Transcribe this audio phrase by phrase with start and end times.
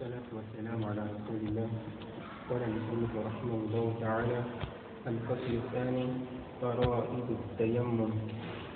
[0.00, 1.68] والصلاة والسلام على رسول الله.
[2.50, 4.40] قال المصنف رحمه الله تعالى
[5.06, 6.06] الفصل الثاني
[6.62, 8.10] فرائض التيمم.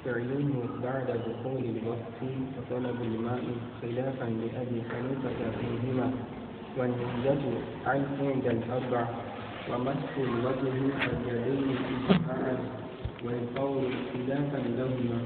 [0.04, 0.48] فعله
[0.84, 2.20] بعد دخول الوقت
[2.56, 3.44] وطلب الماء
[3.82, 6.08] خلافا لأبي حنيفة فيهما
[6.78, 7.44] والنية
[7.86, 9.04] عند الأربع
[9.70, 10.76] ومسح الوجه
[11.24, 12.56] واليدين إجماعا
[13.24, 15.18] والقول خلافا لهما.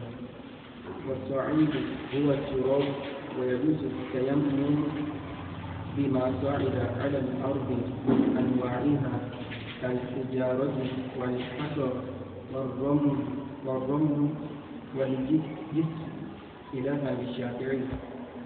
[1.09, 1.75] والصعيد
[2.15, 2.87] هو التراب
[3.39, 4.77] ويجوز التيمم
[5.99, 7.69] بما صعد على الأرض
[8.09, 9.12] من أنواعها
[9.83, 10.77] كالحجارة
[11.20, 11.93] والحجر
[12.55, 13.16] والرمل
[13.66, 14.29] والرمل
[14.98, 15.47] والجس
[16.73, 17.80] خلافا للشافعي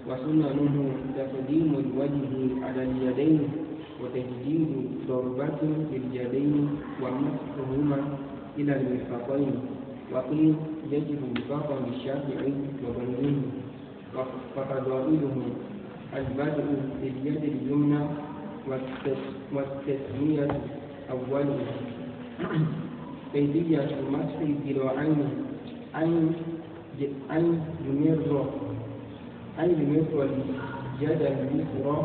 [0.09, 0.75] وسننه
[1.17, 2.33] تقديم الوجه
[2.67, 3.41] على اليدين
[4.03, 4.69] وتجديد
[5.09, 5.61] ضربة
[5.91, 6.69] في اليدين
[7.03, 7.99] ومسحهما
[8.59, 9.55] إلى المرفقين.
[10.13, 10.55] وقيل
[10.93, 12.53] يجب وفاقا للشافعي
[12.85, 13.37] وغيره
[14.57, 15.37] وفضائله
[16.17, 16.65] البدء
[17.03, 18.01] باليد اليمنى
[19.55, 20.49] والتسمية
[21.11, 21.59] أوله.
[23.33, 25.19] كيفية مسح الذراعين
[25.97, 26.33] أن
[27.31, 28.45] أن يمر
[29.59, 30.29] أن يمر
[31.01, 31.99] اليد اليسرى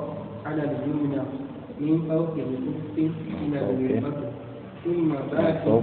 [0.45, 1.21] على اليمنى
[1.80, 4.31] من فوق الكف إلى المرفق
[4.86, 5.81] ثم بعد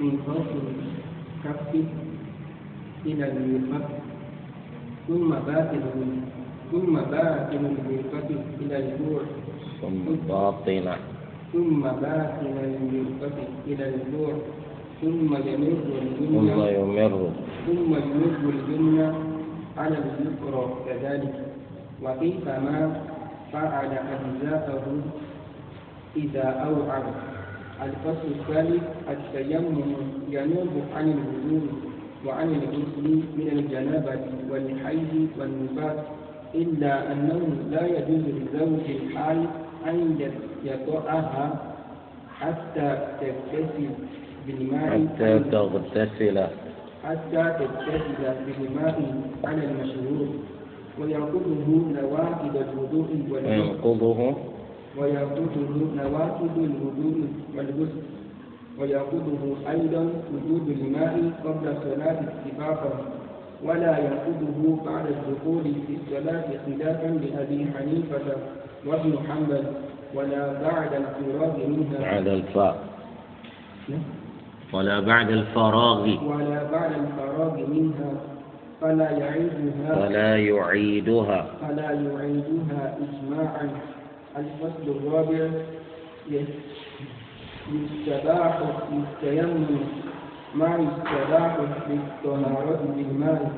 [0.00, 1.74] من فوق الكف
[3.06, 3.88] إلى المرفق
[5.08, 5.82] ثم باطن
[6.72, 8.28] ثم باطن المرفق
[8.60, 9.20] إلى الجوع.
[9.80, 10.86] ثم باطن.
[11.52, 14.32] ثم باطن المرفق إلى الجوع.
[15.00, 15.76] ثم يمر
[16.18, 17.30] ثم اليمنى يمر.
[17.66, 19.08] ثم يمر اليمنى
[19.78, 21.34] على اليسرى كذلك.
[22.02, 23.00] وكيفما
[23.52, 24.84] فعل أجزاءه
[26.16, 27.02] إذا أوعى
[27.82, 29.92] الفصل الثالث التيمم
[30.30, 31.68] ينوب عن الوجود
[32.26, 33.06] وعن الغسل
[33.38, 36.17] من الجنابة والحيض والنفاس.
[36.54, 39.46] إلا أنه لا يجوز لزوج الحال
[39.86, 40.18] أن
[40.64, 41.74] يطأها
[42.40, 43.90] حتى تغتسل
[44.46, 46.46] بالماء حتى تغتسل.
[47.04, 50.28] حتى تغتسل بالماء على المشهور
[51.00, 51.68] ويأخذه
[52.02, 54.34] نواقض الوضوء وينقضه
[54.98, 58.02] ويأخذه نواقض الوضوء والغسل.
[58.78, 60.02] ويأخذه أيضا
[60.34, 63.17] وجود الماء قبل الصلاة اتفاقا
[63.64, 68.36] ولا يأخذه بعد الدخول في الصلاة خلافا لأبي حنيفة
[68.86, 69.64] وابن حنبل
[70.14, 71.98] ولا بعد الفراغ منها.
[72.00, 72.78] بعد الفاء
[74.72, 76.02] ولا بعد الفراغ.
[76.02, 78.12] ولا بعد الفراغ منها
[78.80, 80.06] فلا يعيدها.
[80.06, 81.46] ولا يعيدها.
[81.60, 83.70] فلا يعيدها إجماعا.
[84.36, 85.48] الفصل الرابع
[87.72, 88.58] يستباح
[88.92, 89.80] للتيمم
[90.54, 91.56] ما يستباح
[91.90, 93.50] للطهارة بالماء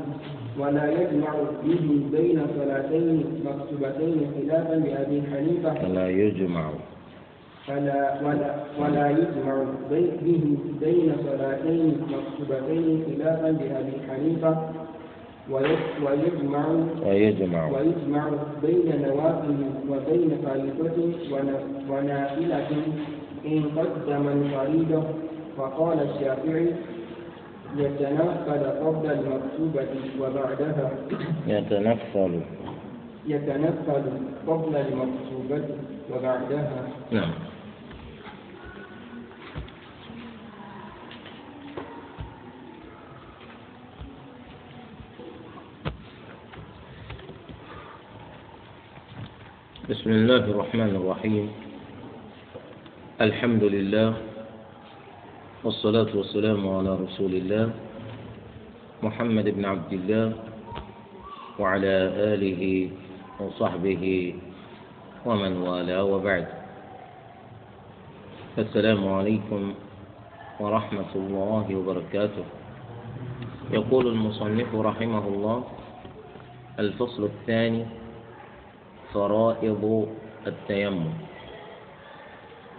[0.58, 1.32] ولا يجمع
[1.64, 5.74] به بين صلاتين مكتوبتين خلافا لأبي حنيفة.
[5.74, 6.70] فلا يجمع.
[7.66, 9.64] فلا ولا ولا يجمع
[10.22, 14.56] به بين صلاتين مكتوبتين خلافا لأبي حنيفة.
[15.50, 16.64] ويج- ويجمع
[17.06, 17.64] ويجمع.
[17.68, 18.24] ويجمع
[18.62, 19.56] بين نوافل
[19.90, 20.98] وبين فريضة
[21.32, 22.68] ون- ونافلة
[23.46, 25.02] إن قدم الفريضة
[25.58, 26.74] وقال الشافعي
[27.76, 29.88] يتنفل قبل المكتوبة
[30.20, 30.90] وبعدها.
[31.46, 32.40] يتنفل.
[33.26, 34.04] يتنفل
[34.46, 35.64] قبل المكتوبة
[36.10, 36.88] وبعدها.
[37.10, 37.30] نعم.
[49.90, 51.50] بسم الله الرحمن الرحيم.
[53.20, 54.29] الحمد لله
[55.64, 57.70] والصلاة والسلام على رسول الله
[59.02, 60.32] محمد بن عبد الله
[61.58, 61.94] وعلى
[62.32, 62.62] آله
[63.40, 64.04] وصحبه
[65.26, 66.46] ومن والاه وبعد.
[68.58, 69.62] السلام عليكم
[70.60, 72.44] ورحمة الله وبركاته.
[73.70, 75.58] يقول المصنف رحمه الله
[76.78, 77.84] الفصل الثاني
[79.12, 79.82] فرائض
[80.46, 81.12] التيمم.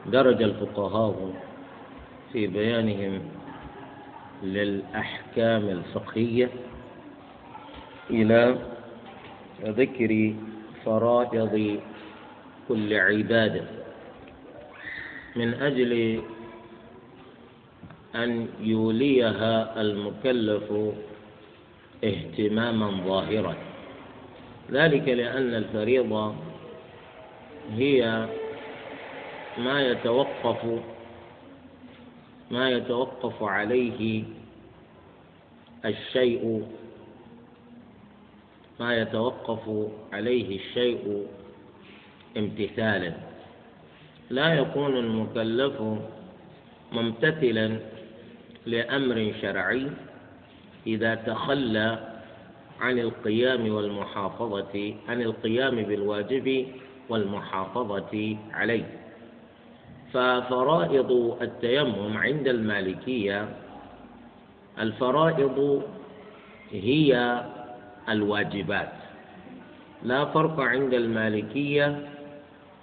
[0.06, 1.18] درج الفقهاء
[2.34, 3.22] في بيانهم
[4.44, 6.50] للأحكام الفقهية
[8.10, 8.58] إلى
[9.64, 10.34] ذكر
[10.86, 11.80] فرائض
[12.68, 13.64] كل عبادة
[15.36, 16.22] من أجل
[18.16, 20.74] أن يوليها المكلف
[22.04, 23.56] اهتماما ظاهرا.
[24.72, 26.36] ذلك لأن الفريضة
[27.76, 28.28] هي
[29.58, 30.82] ما يتوقف
[32.52, 34.24] ما يتوقف عليه
[35.86, 36.68] الشيء
[38.80, 41.28] ما يتوقف عليه الشيء
[42.38, 43.14] امتثالا.
[44.30, 45.82] لا يكون المكلف
[46.92, 47.80] ممتثلا
[48.66, 49.88] لأمر شرعي
[50.88, 52.12] إذا تخلى
[52.80, 56.68] عن القيام والمحافظة عن القيام بالواجب
[57.10, 59.01] والمحافظة عليه.
[60.14, 63.50] ففرائض التيمم عند المالكية
[64.80, 65.84] الفرائض
[66.72, 67.42] هي
[68.10, 68.92] الواجبات.
[70.04, 72.08] لا فرق عند المالكية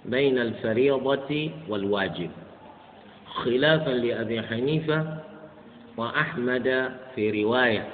[0.05, 2.29] بين الفريضة والواجب.
[3.25, 5.17] خلافا لأبي حنيفة
[5.97, 7.87] وأحمد في رواية.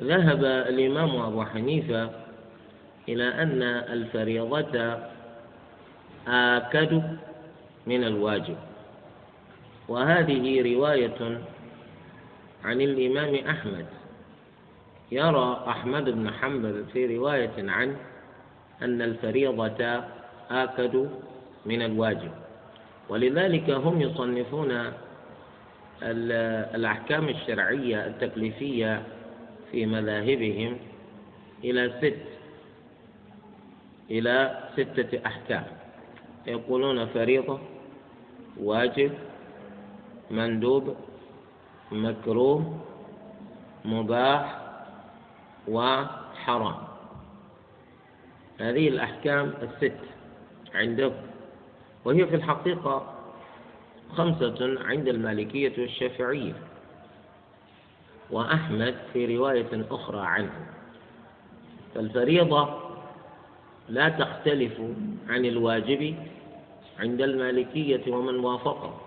[0.00, 2.10] ذهب الإمام أبو حنيفة
[3.08, 4.98] إلى أن الفريضة
[6.28, 7.02] آكد
[7.86, 8.56] من الواجب.
[9.88, 11.40] وهذه رواية
[12.64, 13.86] عن الإمام أحمد.
[15.12, 17.96] يرى أحمد بن حنبل في رواية عنه
[18.82, 20.04] أن الفريضة
[20.50, 21.10] آكد
[21.66, 22.30] من الواجب.
[23.08, 24.92] ولذلك هم يصنفون
[26.02, 29.02] الأحكام الشرعية التكليفية
[29.72, 30.76] في مذاهبهم
[31.64, 32.26] إلى ست
[34.10, 35.64] إلى ستة أحكام.
[36.46, 37.58] يقولون فريضة
[38.60, 39.12] واجب
[40.30, 40.96] مندوب
[41.92, 42.78] مكروه
[43.84, 44.58] مباح
[45.68, 46.76] وحرام
[48.60, 49.98] هذه الأحكام الست
[50.74, 51.12] عندهم
[52.04, 53.14] وهي في الحقيقة
[54.16, 56.54] خمسة عند المالكية والشافعية
[58.30, 60.66] وأحمد في رواية أخرى عنه.
[61.94, 62.80] فالفريضة
[63.88, 64.80] لا تختلف
[65.28, 66.16] عن الواجب
[66.98, 69.00] عند المالكية ومن وافقه.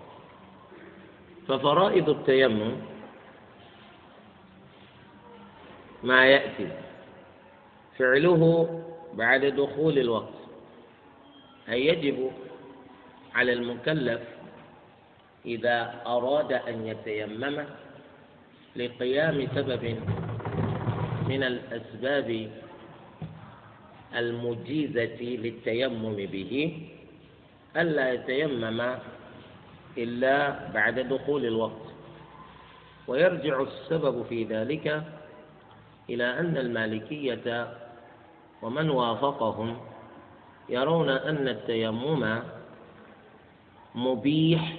[1.48, 2.72] ففرائض التيمم
[6.02, 6.68] ما يأتي.
[7.98, 8.42] فعله
[9.14, 10.38] بعد دخول الوقت.
[11.68, 12.30] أي يجب
[13.34, 14.20] على المكلف
[15.46, 17.64] إذا أراد أن يتيمم
[18.76, 19.84] لقيام سبب
[21.28, 22.50] من الأسباب
[24.16, 26.52] المجيزة للتيمم به.
[27.76, 28.94] ألا يتيمم
[29.98, 31.86] إلا بعد دخول الوقت.
[33.08, 35.02] ويرجع السبب في ذلك
[36.10, 37.74] إلى أن المالكية
[38.62, 39.76] ومن وافقهم
[40.68, 42.42] يرون أن التيمم
[43.94, 44.76] مبيح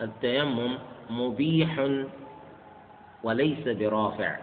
[0.00, 0.78] التيمم
[1.10, 1.88] مبيح
[3.22, 4.36] وليس برافع.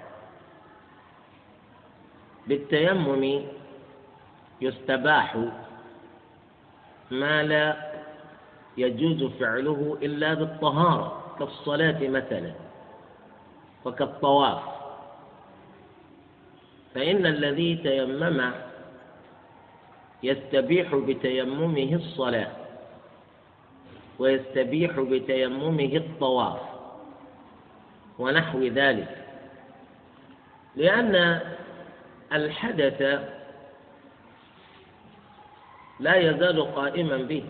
[2.47, 3.41] بالتيمم
[4.61, 5.37] يستباح
[7.11, 7.91] ما لا
[8.77, 12.51] يجوز فعله إلا بالطهارة كالصلاة مثلا
[13.85, 14.61] وكالطواف.
[16.95, 18.51] فإن الذي تيمم
[20.23, 22.51] يستبيح بتيممه الصلاة
[24.19, 26.59] ويستبيح بتيممه الطواف
[28.19, 29.17] ونحو ذلك.
[30.75, 31.39] لأن
[32.33, 33.19] الحدث
[35.99, 37.43] لا يزال قائما به.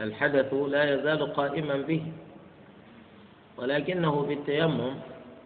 [0.00, 2.02] الحدث لا يزال قائما به.
[3.58, 4.94] ولكنه بالتيمم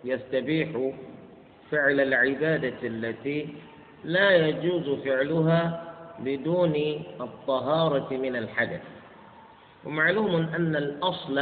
[0.05, 0.93] يستبيح
[1.71, 3.49] فعل العبادة التي
[4.05, 5.85] لا يجوز فعلها
[6.19, 6.75] بدون
[7.21, 8.83] الطهارة من الحدث.
[9.85, 11.35] ومعلوم أن الأصل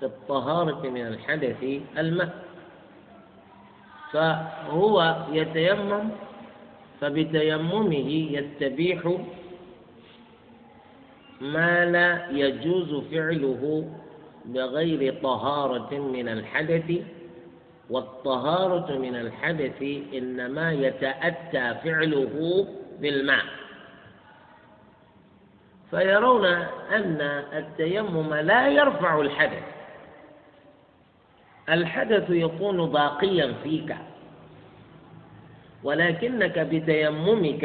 [0.00, 1.64] في الطهارة من الحدث
[1.98, 2.44] الماء.
[4.12, 6.10] فهو يتيمم
[7.00, 9.18] فبتيممه يستبيح
[11.40, 13.92] ما لا يجوز فعله
[14.44, 16.92] بغير طهارة من الحدث
[17.90, 19.82] والطهارة من الحدث
[20.14, 22.66] إنما يتأتى فعله
[23.00, 23.44] بالماء.
[25.90, 26.44] فيرون
[26.92, 27.20] أن
[27.52, 29.64] التيمم لا يرفع الحدث.
[31.68, 33.96] الحدث يكون باقيا فيك.
[35.84, 37.64] ولكنك بتيممك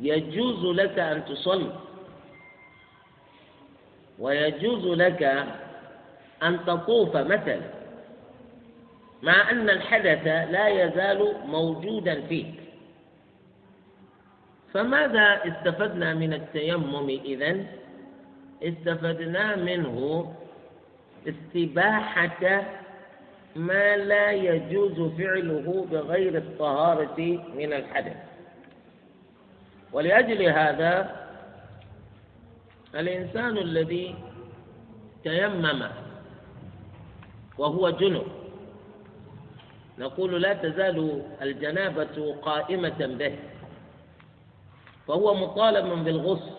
[0.00, 1.72] يجوز لك أن تصلي
[4.18, 5.22] ويجوز لك
[6.42, 7.60] أن تطوف مثلا
[9.22, 12.54] مع أن الحدث لا يزال موجودا فيك
[14.74, 17.66] فماذا استفدنا من التيمم إذن؟
[18.62, 20.32] استفدنا منه
[21.28, 22.62] استباحة
[23.56, 27.20] ما لا يجوز فعله بغير الطهارة
[27.54, 28.16] من الحدث.
[29.92, 31.22] ولأجل هذا
[32.94, 34.14] الإنسان الذي
[35.24, 35.88] تيمم
[37.58, 38.26] وهو جنب
[39.98, 43.36] نقول لا تزال الجنابة قائمة به
[45.08, 46.50] فهو مطالب بالغسل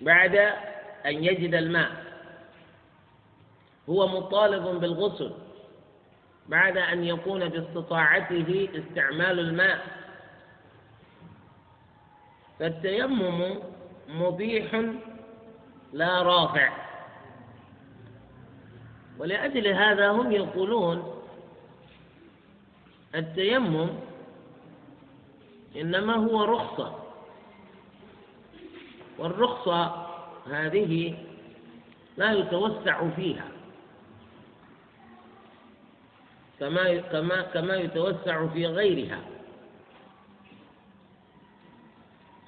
[0.00, 0.34] بعد
[1.06, 2.05] أن يجد الماء.
[3.88, 5.32] هو مطالب بالغسل
[6.48, 9.86] بعد أن يكون باستطاعته استعمال الماء.
[12.58, 13.54] فالتيمم
[14.08, 14.82] مبيح
[15.92, 16.72] لا رافع.
[19.18, 21.22] ولأجل هذا هم يقولون
[23.14, 23.88] التيمم
[25.76, 26.98] إنما هو رخصة.
[29.18, 30.06] والرخصة
[30.50, 31.18] هذه
[32.16, 33.55] لا يتوسع فيها.
[36.60, 39.20] كما كما كما يتوسع في غيرها.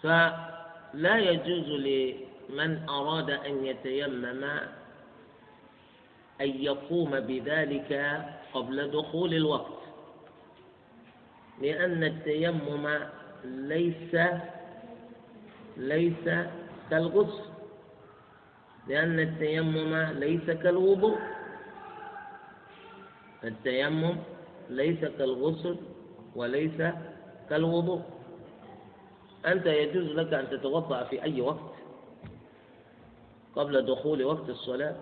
[0.03, 4.45] فلا يجوز لمن أراد أن يتيمم
[6.41, 8.23] أن يقوم بذلك
[8.55, 9.79] قبل دخول الوقت.
[11.63, 12.99] لأن التيمم
[13.45, 14.17] ليس
[15.77, 16.27] ليس
[16.91, 17.49] كالغسل.
[18.89, 21.19] لأن التيمم ليس كالوضوء.
[23.45, 24.17] التيمم
[24.71, 25.77] ليس كالغسل
[26.37, 26.83] وليس
[27.51, 28.03] كالوضوء.
[29.47, 31.75] أنت يجوز لك أن تتوضأ في أي وقت
[33.57, 34.97] قبل دخول وقت الصلاة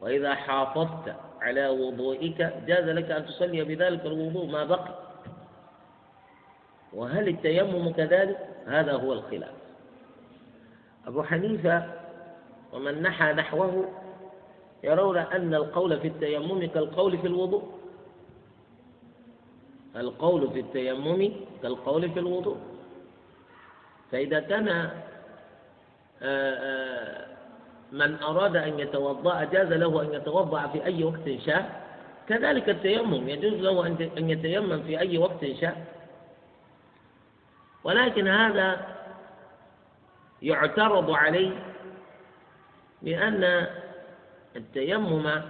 [0.00, 4.94] وإذا حافظت على وضوئك جاز لك أن تصلي بذلك الوضوء ما بقي.
[6.92, 9.54] وهل التيمم كذلك؟ هذا هو الخلاف.
[11.06, 11.92] أبو حنيفة
[12.72, 13.88] ومن نحى نحوه
[14.84, 17.62] يرون أن القول في التيمم كالقول في الوضوء.
[19.96, 22.56] القول في التيمم كالقول في الوضوء.
[24.12, 24.90] فإذا كان آه،
[26.22, 27.26] آه،
[27.92, 31.86] من أراد أن يتوضأ جاز له أن يتوضأ في أي وقت شاء.
[32.28, 33.86] كذلك التيمم يجوز له
[34.18, 35.86] أن يتيمم في أي وقت شاء.
[37.84, 38.96] ولكن هذا
[40.42, 41.50] يعترض عليه
[43.02, 43.66] بأن
[44.56, 45.42] التيمم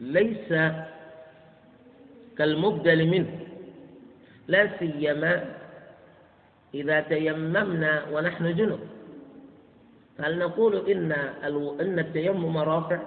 [0.00, 0.48] ليس
[2.38, 3.46] كالمبدل منه
[4.48, 5.44] لا سيما
[6.74, 8.80] إذا تيممنا ونحن جنب.
[10.20, 11.12] هل نقول إن
[11.80, 12.98] إن التيمم رافع؟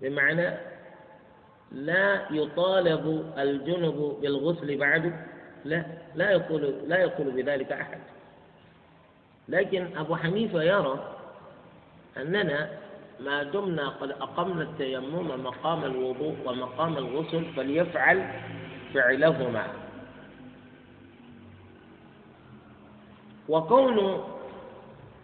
[0.00, 0.50] بمعنى
[1.72, 5.12] لا يطالب الجنب بالغسل بعد
[5.64, 7.98] لا لا يقول لا يقول بذلك أحد.
[9.48, 11.17] لكن أبو حنيفة يرى
[12.16, 12.70] أننا
[13.20, 18.30] ما دمنا قد أقمنا التيمم مقام الوضوء ومقام الغسل فليفعل
[18.94, 19.66] فعلهما.
[23.48, 24.24] وكون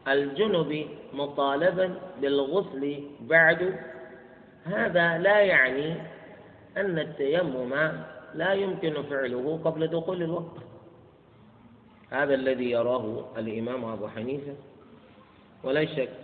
[0.09, 3.75] الجنب مطالبا بالغسل بعد
[4.65, 5.95] هذا لا يعني
[6.77, 7.75] أن التيمم
[8.35, 10.57] لا يمكن فعله قبل دخول الوقت.
[12.11, 14.55] هذا الذي يراه الإمام أبو حنيفة.
[15.65, 16.24] ولا شك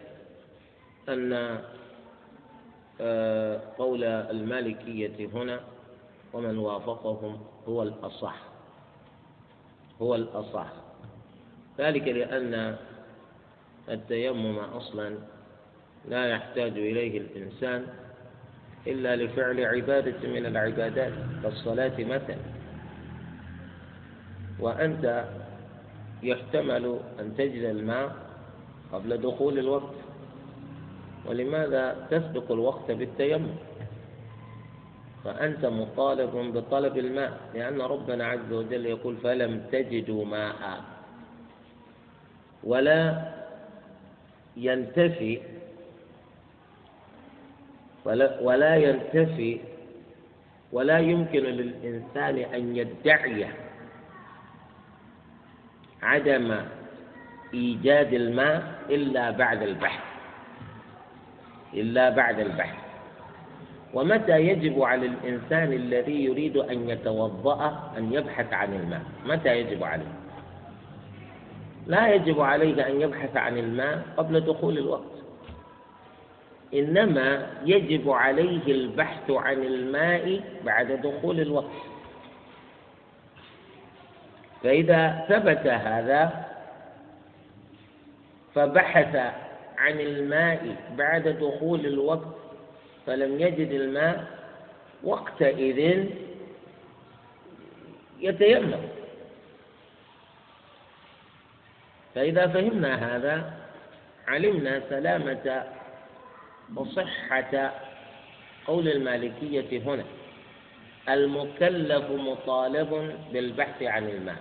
[1.09, 1.61] أن
[3.01, 5.61] آه، قول المالكية هنا
[6.33, 8.37] ومن وافقهم هو الأصح.
[10.03, 10.73] هو الأصح.
[11.79, 12.77] ذلك لأن
[13.89, 15.19] التيمم أصلا
[16.09, 17.87] لا يحتاج إليه الإنسان
[18.87, 22.37] إلا لفعل عبادة من العبادات كالصلاة مثلا.
[24.61, 25.25] وأنت
[26.23, 28.17] يحتمل أن تجد الماء
[28.93, 29.95] قبل دخول الوقت.
[31.31, 33.55] ولماذا تسبق الوقت بالتيمم؟
[35.25, 40.85] فأنت مطالب بطلب الماء لأن ربنا عز وجل يقول فلم تجدوا ماء.
[42.65, 43.31] ولا
[44.57, 45.41] ينتفي
[48.05, 49.61] ولا, ولا ينتفي
[50.73, 53.47] ولا يمكن للإنسان أن يدعي
[56.03, 56.49] عدم
[57.55, 60.10] إيجاد الماء إلا بعد البحث.
[61.75, 62.79] إلا بعد البحث.
[63.95, 70.13] ومتى يجب على الإنسان الذي يريد أن يتوضأ أن يبحث عن الماء؟ متى يجب عليه؟
[71.87, 75.21] لا يجب عليه أن يبحث عن الماء قبل دخول الوقت.
[76.75, 81.81] إنما يجب عليه البحث عن الماء بعد دخول الوقت.
[84.63, 86.47] فإذا ثبت هذا
[88.55, 89.33] فبحث
[89.81, 92.37] عن الماء بعد دخول الوقت
[93.07, 94.27] فلم يجد الماء
[95.05, 96.05] وقتئذ
[98.21, 98.89] يتيمم.
[102.15, 103.53] فإذا فهمنا هذا
[104.29, 105.65] علمنا سلامة
[106.77, 107.73] وصحة
[108.67, 110.05] قول المالكية هنا
[111.09, 114.37] المكلف مطالب بالبحث عن الماء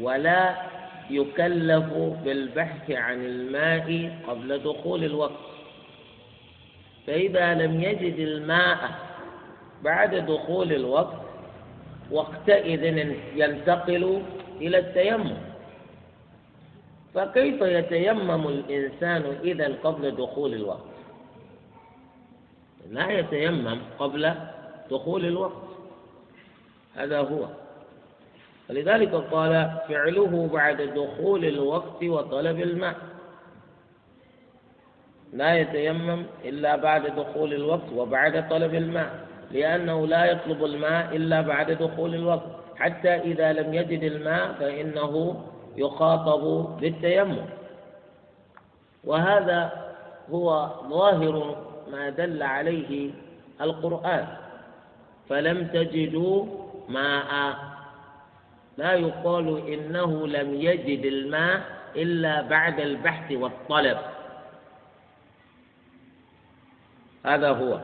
[0.00, 0.54] ولا
[1.10, 1.92] يكلف
[2.24, 5.48] بالبحث عن الماء قبل دخول الوقت.
[7.06, 8.90] فإذا لم يجد الماء
[9.84, 11.22] بعد دخول الوقت
[12.10, 14.22] وقتئذ ينتقل
[14.60, 15.36] إلى التيمم.
[17.14, 20.88] فكيف يتيمم الإنسان إذا قبل دخول الوقت؟
[22.90, 24.34] لا يتيمم قبل
[24.90, 25.68] دخول الوقت.
[26.94, 27.48] هذا هو.
[28.70, 32.96] ولذلك قال فعله بعد دخول الوقت وطلب الماء.
[35.32, 41.72] لا يتيمم إلا بعد دخول الوقت وبعد طلب الماء لأنه لا يطلب الماء إلا بعد
[41.72, 42.48] دخول الوقت.
[42.76, 45.44] حتى إذا لم يجد الماء فإنه
[45.76, 46.42] يخاطب
[46.80, 47.46] بالتيمم.
[49.04, 49.72] وهذا
[50.30, 51.56] هو ظاهر
[51.92, 53.10] ما دل عليه
[53.60, 54.26] القرآن.
[55.28, 56.46] فلم تجدوا
[56.88, 57.54] ماء.
[58.78, 61.62] لا يقال إنه لم يجد الماء
[61.96, 63.98] إلا بعد البحث والطلب.
[67.26, 67.80] هذا هو.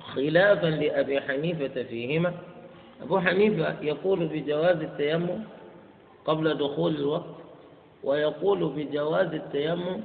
[0.00, 2.32] خلافا لأبي حنيفة فيهما.
[3.02, 5.44] أبو حنيفة يقول بجواز التيمم
[6.24, 7.36] قبل دخول الوقت
[8.04, 10.00] ويقول بجواز التيمم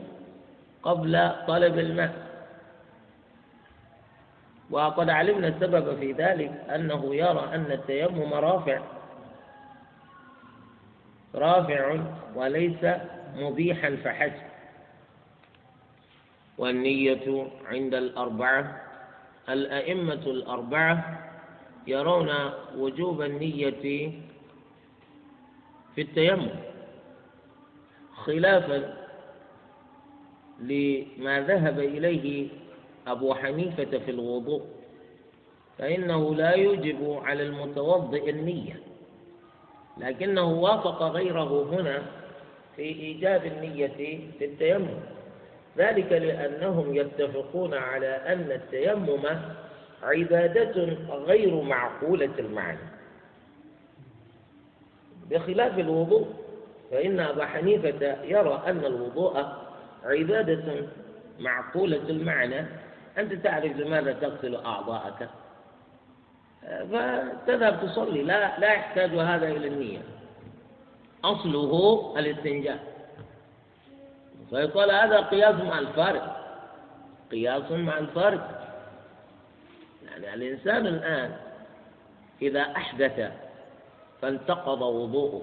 [0.83, 2.13] قبل طلب الماء.
[4.71, 8.96] وقد علمنا السبب في ذلك أنه يرى أن التيمم رافع.
[11.35, 11.99] رافع
[12.35, 12.85] وليس
[13.35, 14.47] مبيحا فحسب.
[16.57, 18.81] والنية عند الأربعة
[19.49, 21.19] الأئمة الأربعة
[21.87, 22.29] يرون
[22.77, 23.71] وجوب النية
[25.95, 26.49] في التيمم
[28.15, 28.93] خلافا
[30.59, 32.47] لما ذهب إليه
[33.07, 34.61] أبو حنيفة في الوضوء
[35.77, 38.79] فإنه لا يجب على المتوضئ النية.
[39.99, 42.01] لكنه وافق غيره هنا
[42.75, 43.87] في إيجاب النية
[44.39, 44.99] في التيمم.
[45.77, 49.25] ذلك لأنهم يتفقون على أن التيمم
[50.03, 52.79] عبادة غير معقولة المعنى.
[55.29, 56.27] بخلاف الوضوء
[56.91, 59.45] فإن أبا حنيفة يرى أن الوضوء
[60.03, 60.87] عبادة
[61.39, 62.65] معقولة المعنى.
[63.17, 65.29] أنت تعرف لماذا تغسل أعضاءك؟
[66.67, 68.23] فتذهب تصلي.
[68.23, 70.01] لا لا يحتاج هذا إلى النية.
[71.23, 72.79] أصله الاستنجاء.
[74.49, 76.43] فيقول هذا قياس مع الفارق
[77.31, 78.67] قياس مع الفارق
[80.05, 81.35] يعني الإنسان الآن
[82.41, 83.31] إذا أحدث
[84.21, 85.41] فانتقض وضوءه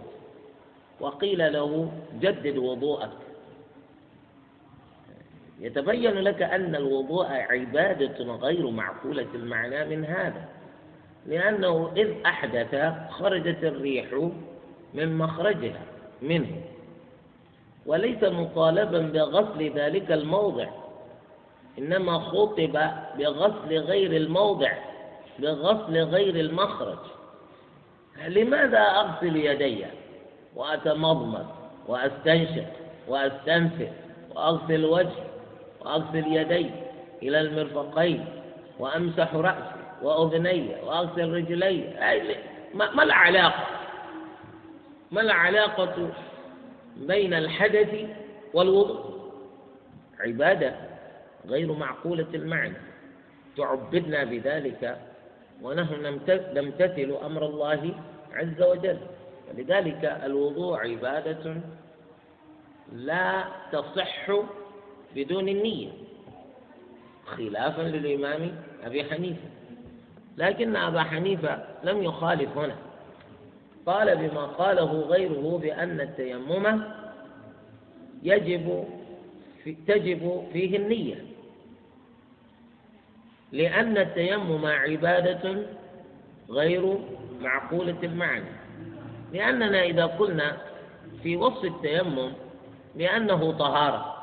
[1.01, 3.11] وقيل له جدد وضوءك.
[5.61, 10.49] يتبين لك أن الوضوء عبادة غير معقولة المعنى من هذا.
[11.27, 14.07] لأنه إذ أحدث خرجت الريح
[14.95, 15.83] من مخرجها
[16.23, 16.63] منه.
[17.87, 20.67] وليس مطالبا بغسل ذلك الموضع
[21.79, 22.79] إنما خطب
[23.19, 24.73] بغسل غير الموضع
[25.39, 26.99] بغسل غير المخرج.
[28.29, 29.85] لماذا أغسل يدي؟
[30.57, 31.47] وأتمضمض
[31.89, 32.67] وأستنشق
[33.09, 33.89] وأستنفر
[34.35, 35.25] وأغسل وجهي
[35.81, 36.71] وأغسل يدي
[37.23, 38.25] إلى المرفقين
[38.79, 39.84] وأمسح رأسي.
[40.05, 41.79] وأذني وأغسل رجلي.
[42.75, 43.67] ما العلاقة؟
[45.13, 46.11] ما العلاقة
[46.97, 48.11] بين الحدث
[48.55, 49.15] والوضوء؟
[50.21, 50.75] عبادة
[51.47, 52.77] غير معقولة المعنى.
[53.57, 54.99] تعبدنا بذلك
[55.63, 56.03] ونحن
[56.55, 57.91] نمتثل أمر الله
[58.33, 58.99] عز وجل.
[59.49, 61.57] ولذلك الوضوء عبادة
[62.93, 64.31] لا تصح
[65.17, 65.91] بدون النية.
[67.27, 69.49] خلافا للإمام أبي حنيفة.
[70.37, 72.77] لكن أبا حنيفة لم يخالف هنا.
[73.87, 76.83] قال بما قاله غيره بأن التيمم
[78.23, 78.85] يجب
[79.65, 81.25] في تجب فيه النية.
[83.53, 85.67] لأن التيمم عبادة
[86.51, 86.99] غير
[87.41, 88.51] معقولة المعنى.
[89.33, 90.57] لأننا إذا قلنا
[91.23, 92.33] في وصف التيمم
[92.97, 94.15] بأنه طهارة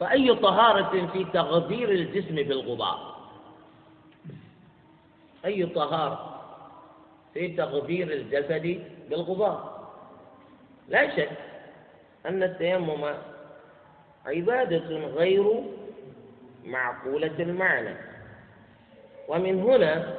[0.00, 3.11] فأي طهارة في تغذير الجسم بالغبار؟
[5.44, 6.40] أي طهارة
[7.34, 9.88] في تغذير الجسد بالغبار.
[10.88, 11.30] لا شك
[12.26, 13.14] أن التيمم
[14.26, 15.62] عبادة غير
[16.64, 17.96] معقولة المعنى.
[19.28, 20.18] ومن هنا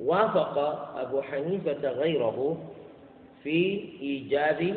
[0.00, 0.58] وافق
[0.98, 2.58] أبو حنيفة غيره
[3.42, 4.76] في إيجاب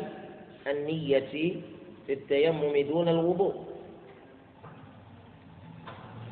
[0.66, 1.60] النية
[2.06, 3.70] في التيمم دون الوضوء.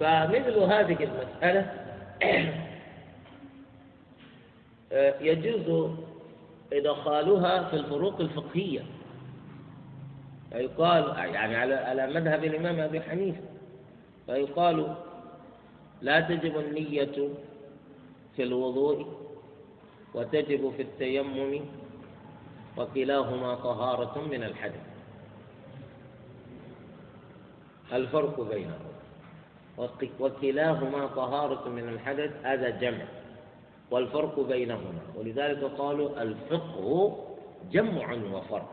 [0.01, 1.78] فمثل هذه المسألة
[5.21, 5.91] يجوز
[6.73, 8.85] إدخالها في الفروق الفقهية.
[10.51, 13.41] فيقال يعني على على مذهب الإمام أبي حنيفة
[14.27, 14.95] فيقال
[16.03, 17.29] لا تجب النية
[18.37, 19.07] في الوضوء
[20.15, 21.61] وتجب في التيمم
[22.77, 24.81] وكلاهما طهارة من الحدث.
[27.93, 28.98] الفرق بينهما
[30.21, 33.05] وكلاهما طهارة من الحدث هذا جمع.
[33.91, 35.01] والفرق بينهما.
[35.17, 37.19] ولذلك قالوا الفقه
[37.73, 38.71] جمع وفرق.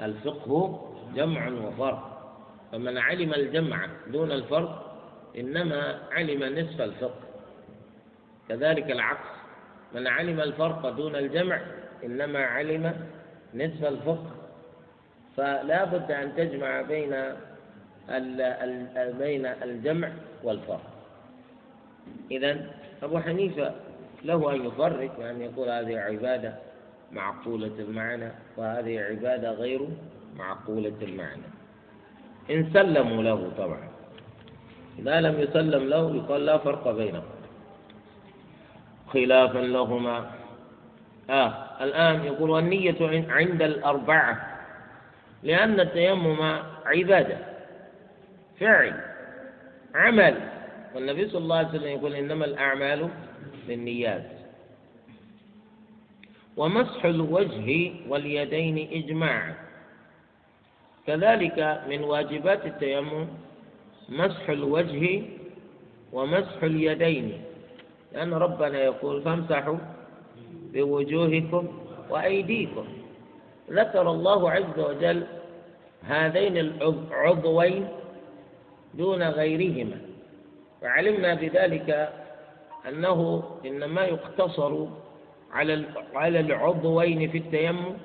[0.00, 0.80] الفقه
[1.14, 2.34] جمع وفرق.
[2.72, 4.96] فمن علم الجمع دون الفرق
[5.38, 7.20] إنما علم نصف الفقه.
[8.48, 9.28] كذلك العكس.
[9.94, 11.60] من علم الفرق دون الجمع
[12.04, 12.94] إنما علم
[13.54, 14.30] نصف الفقه.
[15.36, 17.14] فلا بد أن تجمع بين
[19.18, 20.10] بين الجمع
[20.42, 20.90] والفرق
[22.30, 22.70] إذا
[23.02, 23.74] أبو حنيفة
[24.24, 26.54] له أن يفرق وأن يقول هذه عبادة
[27.12, 29.88] معقولة المعنى وهذه عبادة غير
[30.36, 31.42] معقولة المعنى
[32.50, 33.88] إن سلموا له طبعا.
[34.98, 37.22] إذا لم يسلم له يقال لا فرق بينهم.
[39.06, 40.30] خلافا لهما.
[41.30, 44.58] آه الآن يقول والنية عند الأربعة
[45.42, 46.42] لأن التيمم
[46.86, 47.38] عبادة.
[48.60, 49.00] فعل
[49.94, 50.34] عمل.
[50.94, 53.08] والنبي صلى الله عليه وسلم يقول إنما الأعمال
[53.68, 54.26] بالنيات.
[56.56, 59.54] ومسح الوجه واليدين إجماعا
[61.06, 63.26] كذلك من واجبات التيمم
[64.08, 65.22] مسح الوجه
[66.12, 67.42] ومسح اليدين.
[68.12, 69.78] لأن ربنا يقول فامسحوا
[70.72, 71.64] بوجوهكم
[72.10, 72.86] وأيديكم.
[73.70, 75.26] ذكر الله عز وجل
[76.02, 77.88] هذين العضوين
[78.94, 80.00] دون غيرهما.
[80.82, 82.12] وعلمنا بذلك
[82.88, 84.86] أنه إنما يقتصر
[85.52, 87.96] على على العضوين في التيمم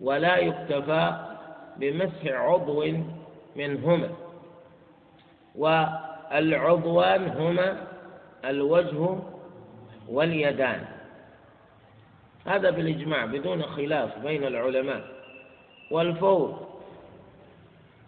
[0.00, 1.26] ولا يكتفى
[1.76, 2.84] بمسح عضو
[3.56, 4.10] منهما.
[5.54, 7.86] والعضوان هما
[8.44, 9.18] الوجه
[10.08, 10.84] واليدان.
[12.46, 15.04] هذا بالإجماع بدون خلاف بين العلماء.
[15.90, 16.66] والفور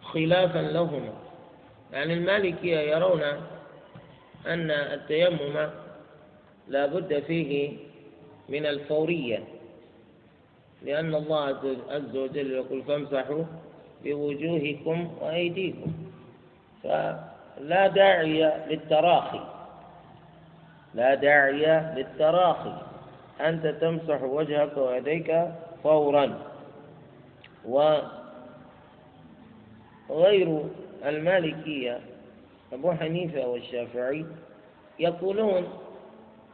[0.03, 1.13] خلافا لهما.
[1.93, 3.23] يعني المالكية يرون
[4.47, 5.69] أن التيمم
[6.69, 7.77] لا بد فيه
[8.49, 9.45] من الفورية
[10.83, 11.45] لأن الله
[11.91, 13.45] عز وجل يقول فامسحوا
[14.05, 15.93] بوجوهكم وأيديكم.
[16.83, 19.41] فلا داعي للتراخي
[20.95, 22.75] لا داعي للتراخي.
[23.41, 25.49] أنت تمسح وجهك ويديك
[25.83, 26.39] فورا
[30.09, 30.65] وغير
[31.05, 32.01] المالكية
[32.73, 34.27] أبو حنيفة والشافعي
[34.99, 35.69] يقولون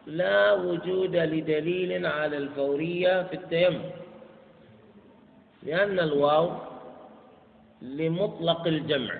[0.06, 3.80] لا وجود لدليل على الفورية في التيمم
[5.62, 6.50] لأن الواو
[7.82, 9.14] لمطلق الجمع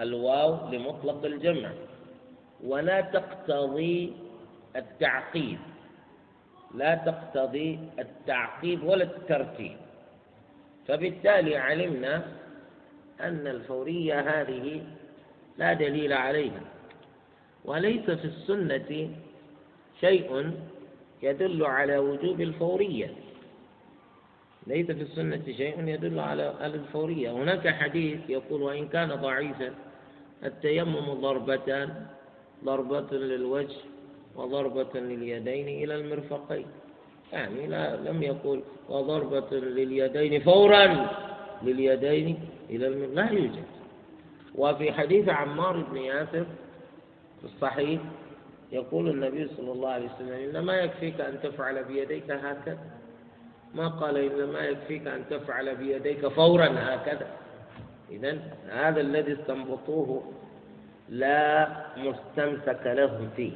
[0.00, 1.70] الواو لمطلق الجمع
[2.64, 4.12] ولا تقتضي
[4.76, 5.58] التعقيد
[6.74, 9.76] لا تقتضي التعقيب ولا الترتيب
[10.88, 12.22] فبالتالي علمنا
[13.28, 14.82] أن الفورية هذه
[15.58, 16.60] لا دليل عليها
[17.64, 19.10] وليس في السنة
[20.00, 20.50] شيء
[21.22, 23.10] يدل على وجوب الفورية.
[24.66, 27.30] ليس في السنة شيء يدل على الفورية.
[27.30, 29.74] هناك حديث يقول وإن كان ضعيفا
[30.44, 32.06] التيمم ضربتان
[32.64, 33.76] ضربة للوجه
[34.36, 36.66] وضربة لليدين إلى المرفقين.
[37.32, 41.10] يعني لا لم يقل وضربة لليدين فورا.
[41.62, 42.38] لليدين
[42.70, 43.64] إلى المرفقين لا يوجد.
[44.54, 46.44] وفي حديث عمار بن ياسر
[47.40, 48.00] في الصحيح
[48.72, 52.78] يقول النبي صلى الله عليه وسلم إنما يكفيك أن تفعل بيديك هكذا.
[53.74, 57.26] ما قال إنما يكفيك أن تفعل بيديك فورا هكذا.
[58.10, 60.22] إذا هذا الذي استنبطوه
[61.08, 63.52] لا مستمسك لهم فيه.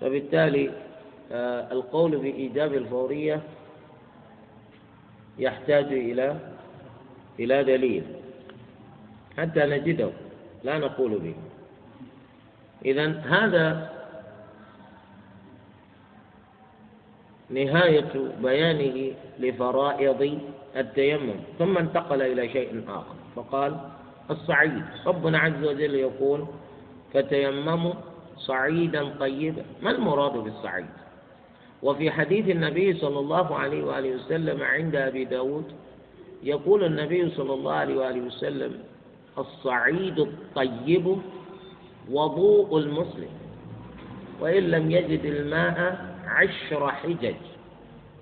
[0.00, 0.70] فبالتالي
[1.32, 3.42] آه، القول بإيجاب الفورية
[5.38, 6.36] يحتاج إلى
[7.40, 8.04] إلى دليل.
[9.38, 10.10] حتى نجده
[10.64, 11.34] لا نقول به.
[12.84, 13.90] إذا هذا
[17.50, 20.40] نهاية بيانه لفرائض
[20.76, 21.34] التيمم.
[21.58, 23.14] ثم انتقل إلى شيء آخر.
[23.36, 23.80] فقال
[24.30, 24.84] الصعيد.
[25.06, 26.46] ربنا عز وجل يقول
[27.14, 27.94] فتيمموا
[28.36, 29.64] صعيدا طيبا.
[29.82, 30.86] ما المراد بالصعيد؟
[31.82, 35.64] وفي حديث النبي صلى الله عليه وآله وسلم عند أبي داود
[36.42, 38.78] يقول النبي صلى الله عليه وآله وسلم
[39.38, 41.18] الصعيد الطيب
[42.10, 43.28] وضوء المسلم
[44.40, 47.34] وإن لم يجد الماء عشر حجج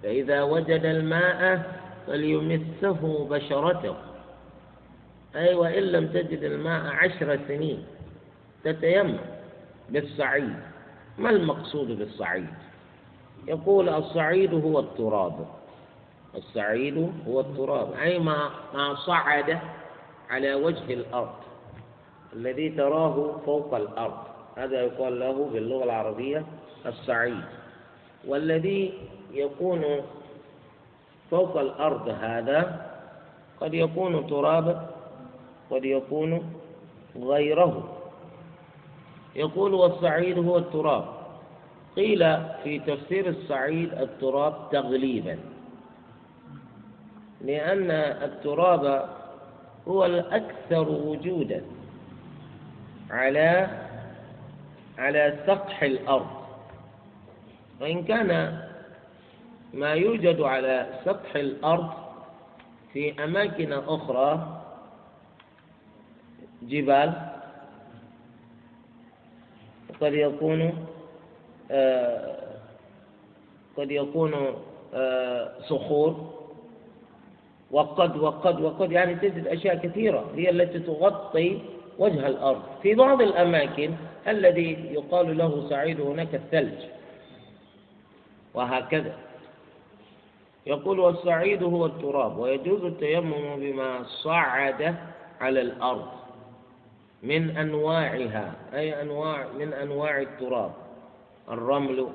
[0.03, 1.73] فإذا وجد الماء
[2.07, 3.95] فليمسه بشرته.
[5.37, 7.85] أي وإن لم تجد الماء عشر سنين
[8.65, 9.19] تتيمم
[9.91, 10.55] بالصعيد.
[11.19, 12.66] ما المقصود بالصعيد؟
[13.49, 15.47] يقول الصعيد هو التراب.
[16.35, 17.93] الصعيد هو التراب.
[17.93, 19.59] أي ما ما صعد
[20.31, 21.35] على وجه الأرض.
[22.33, 24.19] الذي تراه فوق الأرض.
[24.57, 26.45] هذا يقال له باللغة العربية
[26.87, 27.45] الصعيد.
[28.27, 28.95] والذي
[29.33, 29.85] يكون
[31.31, 32.87] فوق الأرض هذا
[33.61, 34.91] قد يكون ترابا
[35.71, 36.53] قد يكون
[37.17, 37.97] غيره.
[39.37, 41.16] يقول والصعيد هو التراب.
[41.97, 42.21] قيل
[42.65, 45.39] في تفسير الصعيد التراب تغليبا
[47.41, 47.91] لأن
[48.23, 49.09] التراب
[49.89, 51.65] هو الأكثر وجودا
[53.11, 53.69] على
[54.99, 56.31] على سطح الأرض.
[57.81, 58.61] وإن كان
[59.75, 61.91] ما يوجد على سطح الأرض
[62.93, 64.63] في أماكن أخرى
[66.63, 67.13] جبال
[70.01, 70.87] قد يكون
[73.77, 74.35] قد يكون
[74.95, 76.37] آه صخور.
[77.71, 81.61] وقد وقد وقد يعني تجد أشياء كثيرة هي التي تغطي
[81.99, 82.63] وجه الأرض.
[82.83, 83.91] في بعض الأماكن
[84.29, 86.79] الذي يقال له سعيد هناك الثلج.
[88.55, 89.15] وهكذا.
[90.67, 94.95] يقول والسعيد هو التراب ويجوز التيمم بما صعد
[95.41, 96.07] على الأرض
[97.23, 100.73] من أنواعها أي أنواع من أنواع التراب.
[101.49, 102.09] الرمل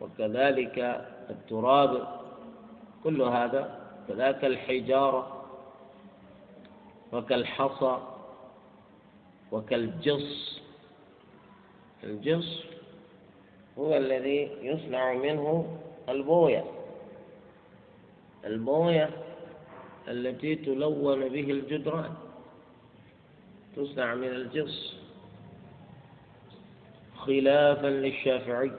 [0.00, 0.78] وكذلك
[1.30, 2.20] التراب
[3.04, 5.44] كل هذا كذلك الحجارة
[7.12, 7.98] وكالحصى
[9.52, 10.60] وكالجص.
[12.04, 12.64] الجص
[13.78, 16.64] هو الذي يصنع منه البوية.
[18.44, 19.10] البوية
[20.08, 22.14] التي تلون به الجدران.
[23.76, 24.99] تصنع من الجص.
[27.26, 28.70] خلافا للشافعي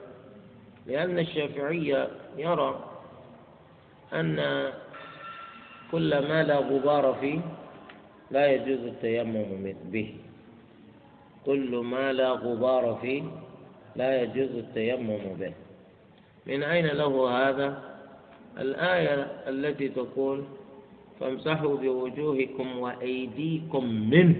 [0.86, 2.84] لأن الشافعي يرى
[4.12, 4.36] أن
[5.92, 7.40] كل ما لا غبار فيه
[8.30, 10.14] لا يجوز التيمم به.
[11.46, 13.22] كل ما لا غبار فيه
[13.96, 15.52] لا يجوز التيمم به.
[16.46, 17.82] من أين له هذا؟
[18.58, 19.14] الآية
[19.48, 20.44] التي تقول
[21.20, 24.36] فامسحوا بوجوهكم وأيديكم منه.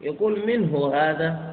[0.00, 1.51] يقول منه هذا؟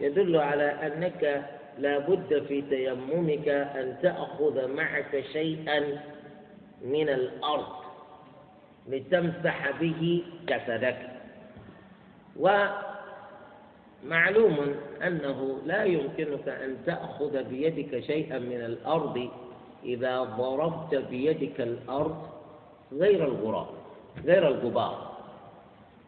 [0.00, 1.44] يدل على أنك
[1.78, 5.80] لا بد في تيممك أن تأخذ معك شيئا
[6.82, 7.66] من الأرض
[8.88, 10.98] لتمسح به جسدك.
[14.04, 14.74] ومعلوم
[15.06, 19.30] أنه لا يمكنك أن تأخذ بيدك شيئا من الأرض
[19.84, 22.28] إذا ضربت بيدك الأرض
[22.92, 23.66] غير الغراب
[24.24, 25.08] غير الغبار.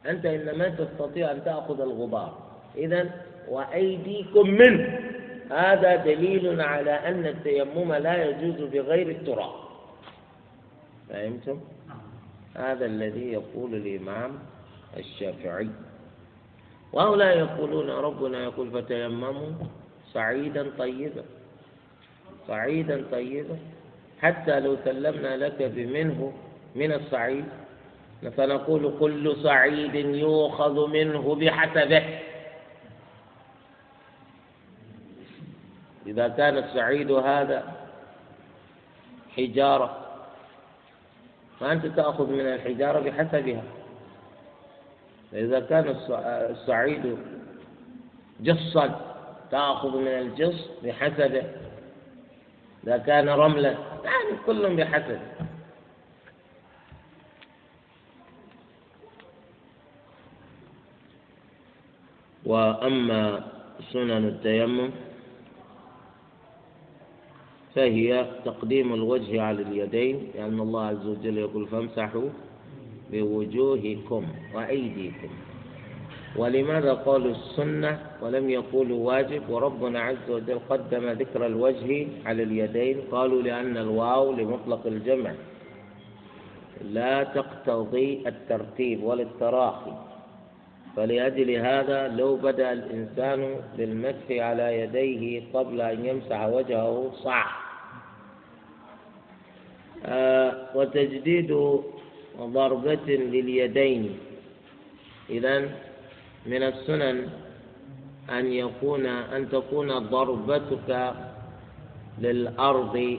[0.06, 2.38] أنت إنما تستطيع أن تأخذ الغبار.
[2.76, 3.10] إذا
[3.50, 5.00] وأيديكم منه
[5.50, 9.52] هذا دليل على أن التيمم لا يجوز بغير التراب.
[11.08, 11.60] فهمتم؟
[12.56, 14.38] هذا الذي يقول الإمام
[14.96, 15.68] الشافعي.
[16.92, 19.50] وهؤلاء يقولون ربنا يقول فتيمموا
[20.12, 21.24] صعيدا طيبا.
[22.48, 23.56] صعيدا طيبا.
[24.22, 26.32] حتى لو سلمنا لك بمنه
[26.74, 27.44] من الصعيد
[28.36, 32.02] فنقول كل صعيد يؤخذ منه بحسبه.
[36.10, 37.72] إذا كان الصعيد هذا
[39.36, 39.96] حجارة
[41.60, 43.62] فأنت تأخذ من الحجارة بحسبها.
[45.32, 45.96] إذا كان
[46.50, 47.18] الصعيد
[48.40, 49.00] جصا
[49.50, 51.42] تأخذ من الجص بحسبه.
[52.84, 53.70] إذا كان رملا
[54.04, 55.20] يعني كل بحسب
[62.44, 63.42] وأما
[63.92, 64.90] سنن التيمم
[67.80, 72.28] فهي تقديم الوجه على اليدين لأن الله عز وجل يقول فامسحوا
[73.12, 74.22] بوجوهكم
[74.54, 75.30] وأيديكم.
[76.36, 82.96] ولماذا قالوا السنة ولم يقولوا واجب؟ وربنا عز وجل قدم ذكر الوجه على اليدين.
[83.12, 85.32] قالوا لأن الواو لمطلق الجمع
[86.84, 89.92] لا تقتضي الترتيب ولا التراخي
[90.96, 97.69] فلأجل هذا لو بدأ الإنسان بالمسح على يديه قبل أن يمسح وجهه صح
[100.74, 101.50] وتجديد
[102.40, 104.18] ضربة لليدين.
[105.30, 105.58] إذا
[106.46, 107.28] من السنن
[108.30, 111.14] أن يكون أن تكون ضربتك
[112.18, 113.18] للأرض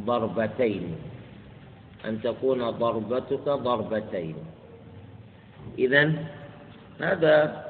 [0.00, 0.96] ضربتين.
[2.04, 4.36] أن تكون ضربتك ضربتين.
[5.78, 6.12] إذا
[7.00, 7.66] هذا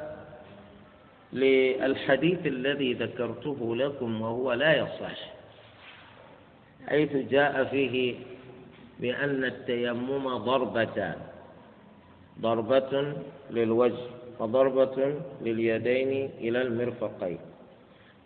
[1.33, 5.19] للحديث الذي ذكرته لكم وهو لا يصح.
[6.89, 8.15] حيث جاء فيه
[9.01, 11.17] بأن التيمم ضربتان
[12.41, 13.13] ضربة
[13.51, 14.07] للوجه
[14.39, 17.39] وضربة لليدين إلى المرفقين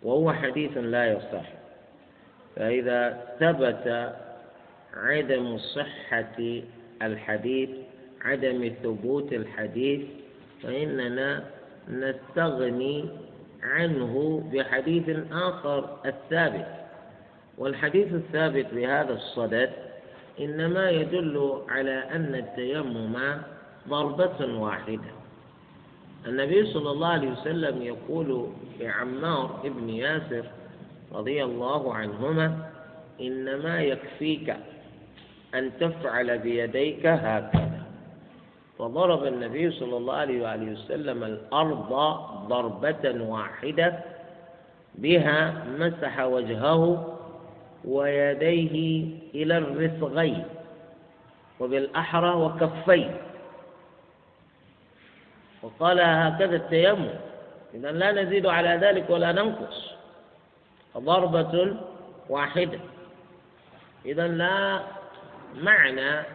[0.03, 1.45] وهو حديث لا يصح.
[2.55, 4.15] فإذا ثبت
[4.93, 6.61] عدم صحة
[7.01, 7.69] الحديث
[8.21, 10.01] عدم ثبوت الحديث
[10.63, 11.43] فإننا
[11.89, 13.05] نستغني
[13.63, 16.67] عنه بحديث آخر الثابت.
[17.57, 19.69] والحديث الثابت بهذا الصدد
[20.41, 23.17] إنما يدل على أن التيمم
[23.89, 25.11] ضربة واحدة.
[26.27, 28.47] النبي صلى الله عليه وسلم يقول
[28.79, 30.45] لعمار بن ياسر
[31.13, 32.57] رضي الله عنهما
[33.21, 34.55] إنما يكفيك
[35.55, 37.81] أن تفعل بيديك هكذا.
[38.79, 41.89] فضرب النبي صلى الله عليه وآله وسلم الأرض
[42.47, 43.99] ضربة واحدة
[44.95, 47.10] بها مسح وجهه
[47.85, 50.45] ويديه إلى الرسغين
[51.59, 53.21] وبالأحرى وكفيه.
[55.61, 57.09] وقال هكذا التيمم.
[57.73, 59.91] إذا لا نزيد على ذلك ولا ننقص.
[60.97, 61.75] ضربة
[62.29, 62.79] واحدة.
[64.05, 64.81] إذا لا
[65.55, 66.25] معنى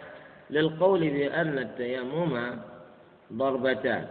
[0.50, 2.58] للقول بأن التيمم
[3.32, 4.08] ضربتان.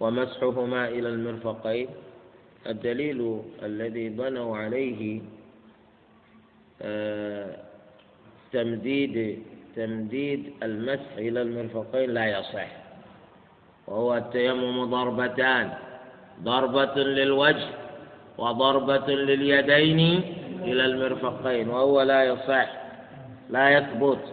[0.00, 1.88] ومسحهما إلى المرفقين.
[2.70, 5.20] الدليل الذي بنوا عليه
[6.82, 7.56] آه،
[8.52, 9.42] تمديد
[9.76, 12.68] تمديد المسح إلى المرفقين لا يصح.
[13.86, 15.72] وهو التيمم ضربتان
[16.42, 17.68] ضربة للوجه
[18.38, 20.00] وضربة لليدين
[20.62, 22.68] إلى المرفقين وهو لا يصح
[23.50, 24.24] لا يثبت.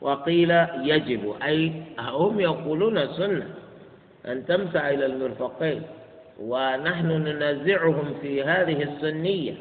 [0.00, 0.50] وقيل
[0.82, 3.63] يجب أي هم يقولون سنة.
[4.28, 5.82] أن تمسح إلى المرفقين.
[6.40, 9.54] ونحن ننازعهم في هذه السنية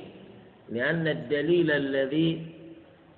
[0.69, 2.45] لأن الدليل الذي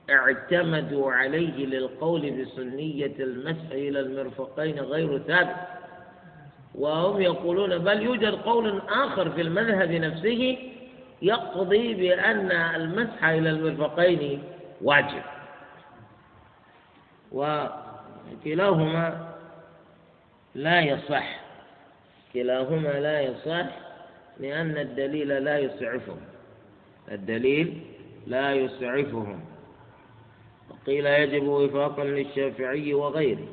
[0.10, 5.56] اعتمدوا عليه للقول بسنية المسح إلى المرفقين غير ثابت.
[6.76, 10.58] وهم يقولون بل يوجد قول آخر في المذهب نفسه
[11.22, 14.44] يقضي بأن المسح إلى المرفقين
[14.82, 15.22] واجب.
[17.32, 19.25] وكلاهما
[20.56, 21.40] لا يصح.
[22.34, 23.68] كلاهما لا يصح
[24.40, 26.20] لأن الدليل لا يسعفهم.
[27.12, 27.82] الدليل
[28.28, 29.40] لا يسعفهم.
[30.70, 33.48] وقيل يجب وفاقا للشافعي وغيره.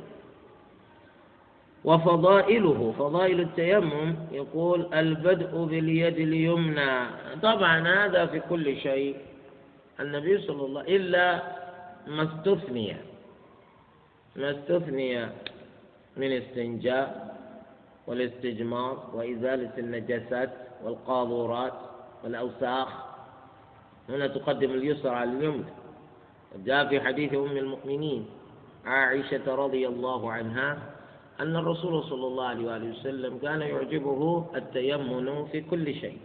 [1.84, 7.06] وفضائله فضائل التيمم يقول البدء باليد اليمنى.
[7.42, 9.16] طبعا هذا في كل شيء.
[10.00, 11.42] النبي صلى الله إلا
[12.06, 12.96] ما استثني
[14.36, 15.26] ما استثني.
[16.16, 17.36] من استنجاء
[18.06, 20.50] والاستجمار وإزالة النجاسات
[20.84, 21.72] والقاذورات
[22.24, 22.88] والأوساخ.
[24.08, 25.64] هنا تقدم اليسرى على اليمنى
[26.64, 28.26] جاء في حديث أم المؤمنين
[28.84, 30.78] عائشة رضي الله عنها
[31.40, 36.18] أن الرسول صلى الله عليه وآله وسلم كان يعجبه التيمن في كل شيء.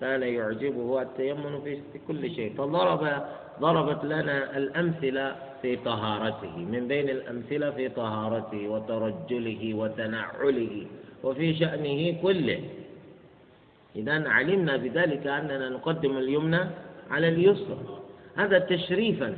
[0.00, 1.60] كان يعجبه التيمن
[1.92, 2.54] في كل شيء.
[2.54, 3.02] فضرب
[3.60, 10.86] ضربت لنا الأمثلة في طهارته من بين الأمثلة في طهارته وترجله وتنعله
[11.24, 12.60] وفي شأنه كله.
[13.96, 16.60] إذا علمنا بذلك أننا نقدم اليمنى
[17.10, 18.00] على اليسرى.
[18.36, 19.36] هذا تشريفا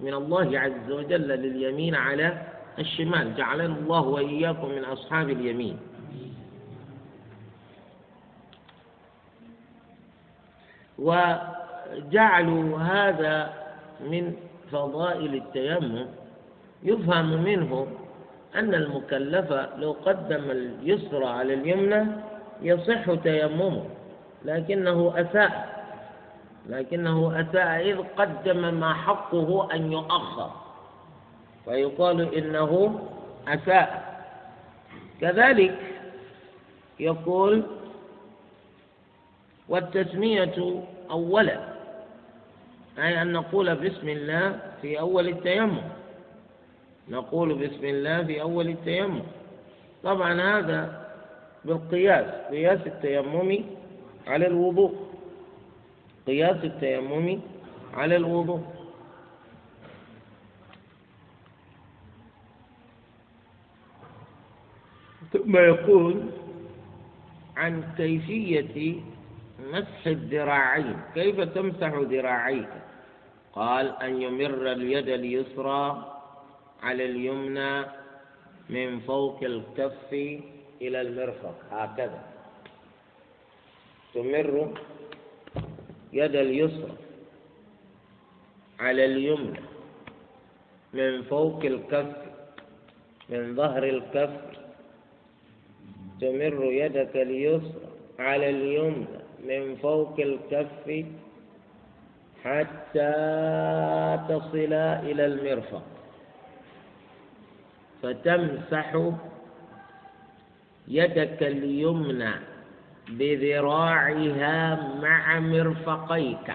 [0.00, 2.42] من الله عز وجل لليمين على
[2.78, 5.76] الشمال جعلنا الله وإياكم من أصحاب اليمين.
[11.94, 13.52] وجعلوا هذا
[14.00, 14.36] من
[14.72, 16.06] فضائل التيمم.
[16.82, 17.86] يفهم منه
[18.54, 22.06] أن المكلف لو قدم اليسرى على اليمنى
[22.62, 23.84] يصح تيممه
[24.44, 25.76] لكنه أساء
[26.68, 30.50] لكنه أساء إذ قدم ما حقه أن يؤخر.
[31.64, 33.00] فيقال إنه
[33.48, 34.16] أساء.
[35.20, 35.78] كذلك
[37.00, 37.62] يقول
[39.68, 41.75] والتسمية أولا.
[42.98, 45.80] أي أن نقول بسم الله في أول التيمم.
[47.08, 49.22] نقول بسم الله في أول التيمم.
[50.02, 51.06] طبعا هذا
[51.64, 53.64] بالقياس قياس التيمم
[54.26, 54.94] على الوضوء.
[56.26, 57.40] قياس التيمم
[57.94, 58.64] على الوضوء.
[65.32, 66.22] ثم يقول
[67.56, 69.00] عن كيفية
[69.72, 70.96] مسح الذراعين.
[71.14, 72.68] كيف تمسح ذراعيك؟
[73.56, 75.80] قال أن يمر اليد اليسرى
[76.82, 77.84] على اليمنى
[78.68, 80.12] من فوق الكف
[80.82, 81.56] إلى المرفق.
[81.70, 82.22] هكذا.
[84.14, 84.72] تمر
[86.12, 86.96] يد اليسرى
[88.80, 89.60] على اليمنى
[90.92, 92.16] من فوق الكف
[93.28, 94.36] من ظهر الكف.
[96.20, 97.88] تمر يدك اليسرى
[98.18, 99.06] على اليمنى
[99.44, 101.04] من فوق الكف
[102.46, 103.12] حتى
[104.28, 104.72] تصل
[105.02, 105.82] إلى المرفق.
[108.02, 109.12] فتمسح
[110.88, 112.34] يدك اليمنى
[113.08, 114.58] بذراعها
[115.02, 116.48] مع مرفقيك.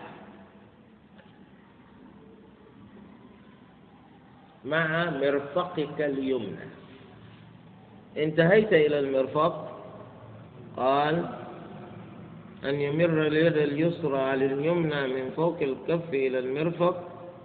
[4.66, 6.68] مع مرفقك اليمنى.
[8.18, 9.84] انتهيت إلى المرفق؟
[10.78, 11.41] قال
[12.66, 17.04] أن يمر اليد اليسرى على اليمنى من فوق الكف إلى المرفق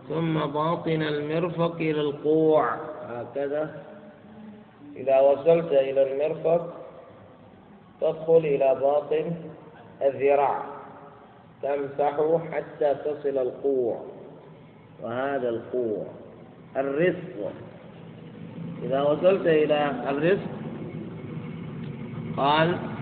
[0.09, 2.75] ثم باطن المرفق إلى القوع.
[3.09, 3.83] هكذا.
[4.97, 6.75] إذا وصلت إلى المرفق
[8.01, 9.33] تدخل إلى باطن
[10.03, 10.63] الذراع.
[11.63, 14.01] تمسحه حتى تصل القوع.
[15.03, 16.07] وهذا القوع.
[16.77, 17.53] الرزق.
[18.83, 20.57] إذا وصلت إلى الرزق
[22.37, 22.96] قال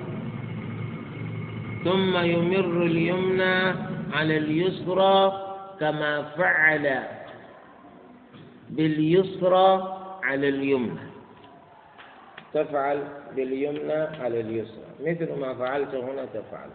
[1.85, 3.57] ثم يمر اليمنى
[4.13, 5.17] على اليسرى
[5.81, 7.03] كما فعل
[8.71, 9.69] باليسرى
[10.23, 11.01] على اليمنى.
[12.55, 12.99] تفعل
[13.37, 14.85] باليمنى على اليسرى.
[15.01, 16.71] مثل ما فعلت هنا تفعل.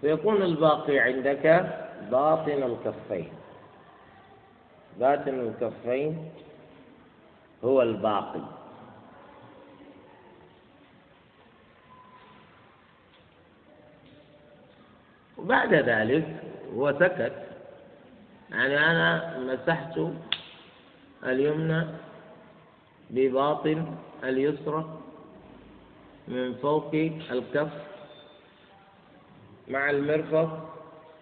[0.00, 1.44] فيكون الباقي عندك
[2.10, 3.32] باطن الكفين.
[5.00, 6.30] باطن الكفين
[7.64, 8.55] هو الباقي.
[15.38, 16.26] وبعد ذلك
[16.74, 17.32] هو سكت.
[18.50, 20.00] يعني أنا مسحت
[21.24, 21.86] اليمنى
[23.10, 23.86] بباطن
[24.24, 24.84] اليسرى
[26.28, 26.94] من فوق
[27.30, 27.72] الكف
[29.68, 30.68] مع المرفق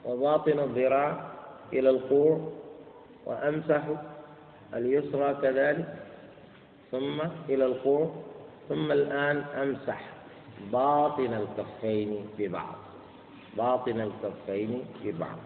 [0.04, 1.30] وباطن الذراع
[1.72, 2.52] إلى القوع
[3.26, 3.82] وأمسح
[4.74, 5.94] اليسرى كذلك
[6.92, 8.14] ثم إلى القوع
[8.68, 10.00] ثم الآن أمسح
[10.72, 12.84] باطن الكفين ببعض.
[13.57, 15.38] باطن الكفين ببعض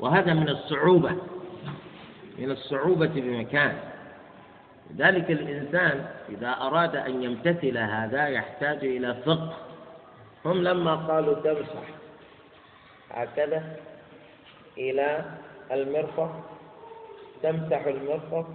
[0.00, 1.16] وهذا من الصعوبة
[2.38, 3.78] من الصعوبة بمكان.
[4.90, 9.52] لذلك الإنسان إذا أراد أن يمتثل هذا يحتاج إلى فقه.
[10.44, 11.82] هم لما قالوا تمسح
[13.10, 13.76] هكذا
[14.78, 15.24] إلى
[15.72, 16.30] المرفق
[17.42, 18.46] تمسح المرفق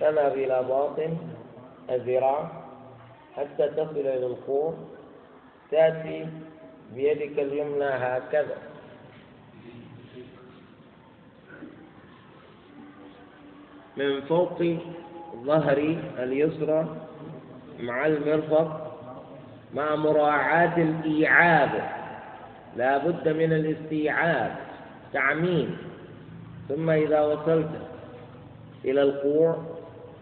[0.00, 1.16] تذهب إلى باطن
[1.90, 2.50] الذراع
[3.36, 4.74] حتى تصل إلى الخور
[5.70, 6.26] تأتي
[6.94, 8.56] بيدك اليمنى هكذا.
[13.96, 14.62] من فوق
[15.44, 16.96] ظهري اليسرى
[17.80, 18.84] مع المرفق
[19.74, 21.90] مع مراعاة الإيعاب.
[22.76, 24.56] لا بد من الاستيعاب
[25.12, 25.76] تعميم.
[26.68, 27.70] ثم إذا وصلت
[28.84, 29.56] إلى القوع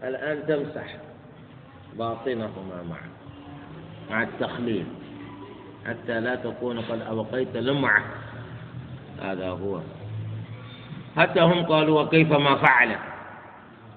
[0.03, 0.97] الآن تمسح
[1.97, 3.09] باطنهما معا
[4.09, 4.85] مع التخليل
[5.87, 8.03] حتى لا تكون قد أبقيت لمعة.
[9.21, 9.79] هذا هو.
[11.17, 12.95] حتى هم قالوا وكيف ما فعل؟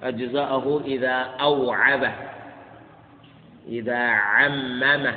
[0.03, 2.11] أجزاءه إذا أوعب
[3.67, 5.11] إذا عمم.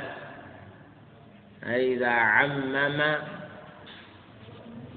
[1.67, 3.01] أي إذا عمم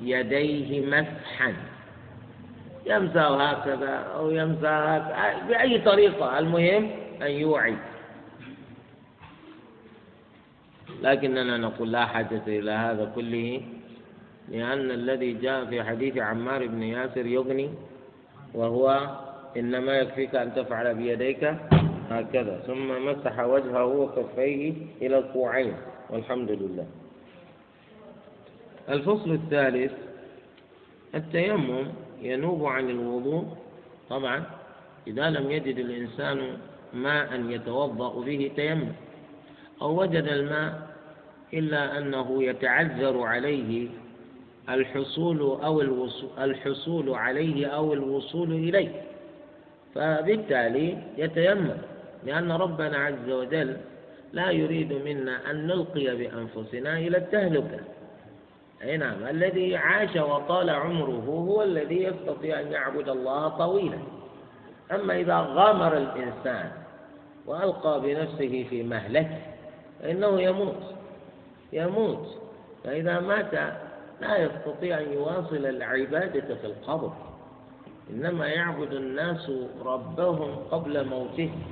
[0.03, 1.55] يديه مسحا.
[2.87, 6.91] يمسح هكذا أو يمسح هكذا بأي طريقة؟ المهم
[7.23, 7.77] أن يوعي.
[11.03, 13.63] لكننا نقول لا حاجة إلى هذا كله
[14.49, 17.71] لأن الذي جاء في حديث عمار بن ياسر يغني
[18.55, 19.11] وهو
[19.57, 21.55] إنما يكفيك أن تفعل بيديك
[22.11, 24.73] هكذا ثم مسح وجهه وكفيه
[25.03, 25.75] إلى الكوعين
[26.11, 26.87] والحمد لله.
[28.89, 29.93] الفصل الثالث
[31.15, 31.85] التيمم
[32.23, 33.45] ينوب عن الوضوء.
[34.11, 34.45] طبعا
[35.07, 36.57] إذا لم يجد الإنسان
[36.95, 38.93] ماء يتوضأ به تيمم
[39.83, 40.88] أو وجد الماء
[41.55, 43.89] إلا أنه يتعذر عليه
[44.69, 49.03] الحصول أو الوصول الحصول عليه أو الوصول إليه.
[49.95, 51.77] فبالتالي يتيمم
[52.27, 53.77] لأن ربنا عز وجل
[54.33, 57.81] لا يريد منا أن نلقي بأنفسنا إلى التهلكة.
[58.83, 63.99] أي نعم الذي عاش وطال عمره هو الذي يستطيع أن يعبد الله طويلا.
[64.95, 66.71] أما إذا غامر الإنسان
[67.47, 69.39] وألقى بنفسه في مهلكة
[70.03, 70.98] فإنه يموت.
[71.73, 72.27] يموت.
[72.85, 73.55] فإذا مات
[74.21, 77.13] لا يستطيع أن يواصل العبادة في القبر.
[78.11, 79.53] إنما يعبد الناس
[79.85, 81.63] ربهم قبل موتهم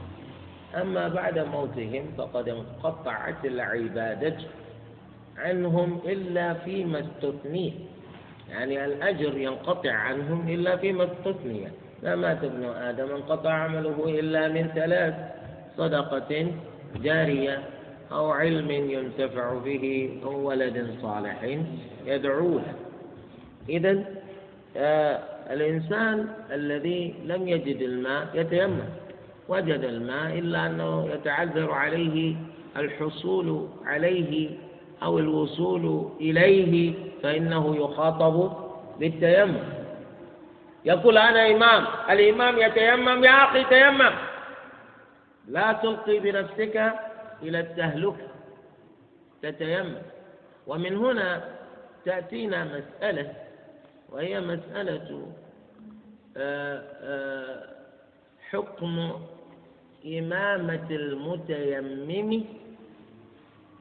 [0.74, 4.36] أما بعد موتهم فقد انقطعت العبادة
[5.36, 7.74] عنهم إلا فيما استثني.
[8.50, 11.68] يعني الأجر ينقطع عنهم إلا فيما استثني.
[12.02, 15.14] لا مات ابن آدم انقطع عمله إلا من ثلاث
[15.76, 16.52] صدقة
[16.96, 17.62] جارية.
[18.12, 21.58] أو علم ينتفع به أو ولد صالح
[22.06, 22.74] يدعو له
[23.68, 24.04] إذا
[24.76, 25.18] آه
[25.50, 28.80] الإنسان الذي لم يجد الماء يتيمم.
[29.48, 32.34] وجد الماء إلا أنه يتعذر عليه
[32.76, 34.50] الحصول عليه
[35.02, 38.52] أو الوصول إليه فإنه يخاطب
[39.00, 39.56] بالتيمم.
[40.84, 44.10] يقول أنا إمام الإمام يتيمم يا أخي تيمم.
[45.48, 46.92] لا تلقي بنفسك
[47.42, 48.28] إلى التهلكة
[49.42, 50.02] تتيمم.
[50.66, 51.44] ومن هنا
[52.04, 53.32] تأتينا مسألة
[54.08, 55.26] وهي مسألة
[56.36, 57.68] آه، آه،
[58.50, 59.12] حكم
[60.06, 62.44] إمامة المتيمم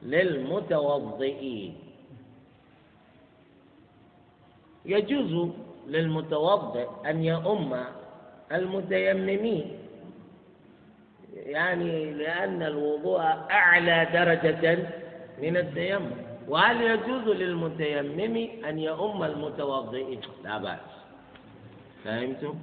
[0.02, 1.74] للمتوضئين.
[4.84, 5.50] يجوز
[5.86, 7.84] للمتوضئ أن يؤم
[8.52, 9.85] المتيممين.
[11.36, 13.20] يعني لأن الوضوء
[13.50, 14.78] أعلى درجة
[15.42, 16.10] من التيمم.
[16.48, 20.78] وهل يجوز للمتيمم أن يؤم المتوضئين؟ لا بأس.
[22.04, 22.54] فهمتم؟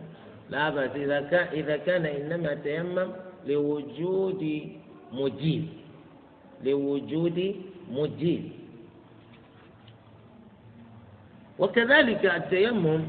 [0.49, 0.91] لا بأس.
[0.95, 3.07] إذا كان إذا كان إنما تيمم
[3.45, 4.69] لوجود
[5.11, 5.67] مجيب.
[6.63, 7.55] لوجود
[7.91, 8.51] مجيب.
[11.59, 13.01] وكذلك التيمم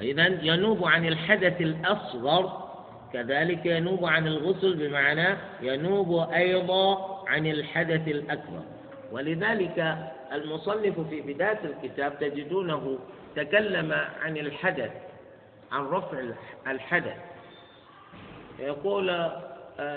[0.00, 2.69] إذا ينوب عن الحدث الأصغر
[3.12, 8.62] كذلك ينوب عن الغسل بمعنى ينوب أيضا عن الحدث الأكبر.
[9.12, 9.96] ولذلك
[10.32, 12.98] المصنف في بداية الكتاب تجدونه
[13.36, 13.92] تكلم
[14.22, 14.92] عن الحدث
[15.72, 16.22] عن رفع
[16.66, 17.16] الحدث.
[18.58, 19.30] يقول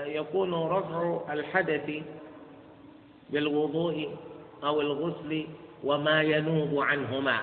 [0.06, 1.92] يكون رفع الحدث
[3.30, 4.16] بالوضوء
[4.64, 5.48] أو الغسل
[5.84, 7.40] وما ينوب عنهما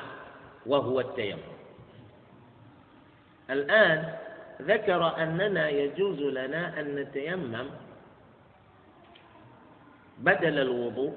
[0.66, 1.38] وهو التيمم.
[3.50, 4.14] الآن
[4.66, 7.66] ذكر أننا يجوز لنا أن نتيمم
[10.18, 11.14] بدل الوضوء.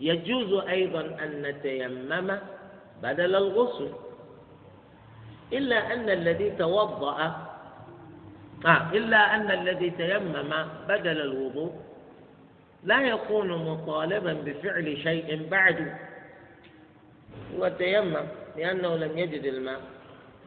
[0.00, 2.38] يجوز أيضا أن نتيمم
[3.02, 3.92] بدل الغسل.
[5.52, 7.18] إلا أن الذي توضأ
[8.66, 10.52] آه إلا أن الذي تيمم
[10.88, 11.72] بدل الوضوء
[12.84, 15.94] لا يكون مطالبا بفعل شيء بعد.
[17.56, 18.26] هو تيمم
[18.56, 19.80] لأنه لم يجد الماء.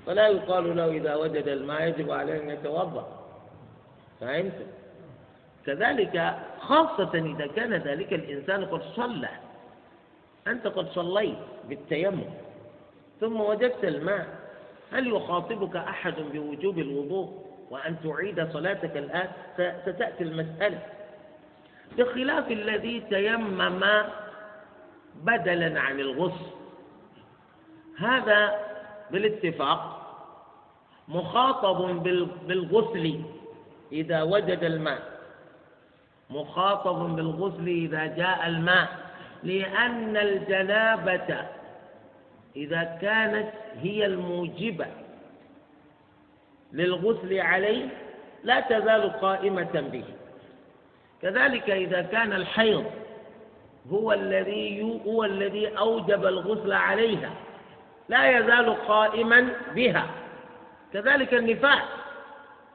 [0.07, 3.07] فلا يقال له إذا وجد الماء يجب عليه أن يتوضأ.
[4.21, 4.65] فهمت؟
[5.65, 9.29] كذلك خاصة إذا كان ذلك الإنسان قد صلى.
[10.47, 11.37] أنت قد صليت
[11.69, 12.23] بالتيمم
[13.19, 14.27] ثم وجدت الماء
[14.91, 19.27] هل يخاطبك أحد بوجوب الوضوء وأن تعيد صلاتك الآن؟
[19.85, 20.79] ستأتي المسألة.
[21.97, 23.83] بخلاف الذي تيمم
[25.23, 26.45] بدلا عن الغسل
[27.99, 28.66] هذا
[29.11, 30.03] بالاتفاق
[31.07, 32.03] مخاطب
[32.47, 33.21] بالغسل
[33.91, 35.01] إذا وجد الماء.
[36.29, 38.89] مخاطب بالغسل إذا جاء الماء.
[39.43, 41.45] لأن الجنابة
[42.55, 43.49] إذا كانت
[43.81, 44.85] هي الموجبة
[46.73, 47.87] للغسل عليه
[48.43, 50.03] لا تزال قائمة به.
[51.21, 52.85] كذلك إذا كان الحيض
[53.91, 57.31] هو الذي هو الذي أوجب الغسل عليها.
[58.09, 60.07] لا يزال قائما بها.
[60.93, 61.83] كذلك النفاس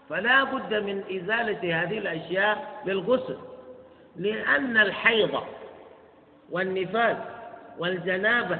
[0.08, 3.38] فلا بد من إزالة هذه الأشياء بالغسل.
[4.16, 5.42] لأن الحيض
[6.50, 7.16] والنفاس
[7.78, 8.58] والجنابة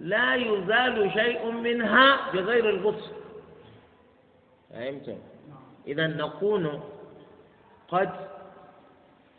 [0.00, 3.12] لا يزال شيء منها بغير الغسل.
[4.70, 5.18] فهمتم؟
[5.86, 6.80] إذا نكون
[7.88, 8.10] قد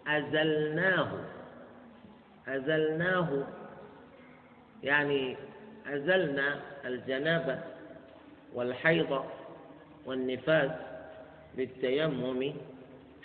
[0.08, 1.08] أزلناه.
[2.48, 3.44] أزلناه
[4.84, 5.38] يعني
[5.88, 7.60] أزلنا الجنابة
[8.54, 9.26] والحيض
[10.06, 10.72] والنفاس
[11.58, 12.54] بالتيمم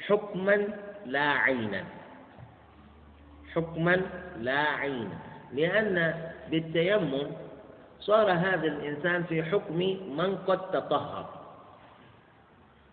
[0.06, 0.66] حكما
[1.06, 1.84] لا عينا.
[3.54, 4.00] حكما
[4.40, 5.18] لا عينا.
[5.52, 6.14] لأن
[6.50, 7.26] بالتيمم
[8.00, 9.78] صار هذا الإنسان في حكم
[10.16, 11.38] من قد تطهر.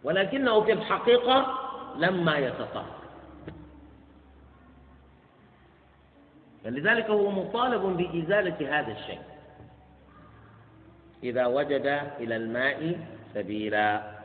[0.04, 1.60] ولكنه في الحقيقة
[1.98, 2.96] لما يتطهر.
[6.64, 9.22] فلذلك هو مطالب بإزالة هذا الشيء.
[11.24, 11.86] إذا وجد
[12.20, 13.00] إلى الماء
[13.34, 14.16] سبيلا.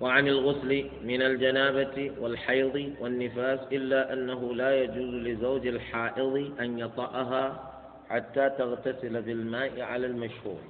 [0.00, 7.70] وعن الغسل من الجنابة والحيض والنفاس إلا أنه لا يجوز لزوج الحائض أن يطأها
[8.10, 10.60] حتى تغتسل بالماء على المشهور.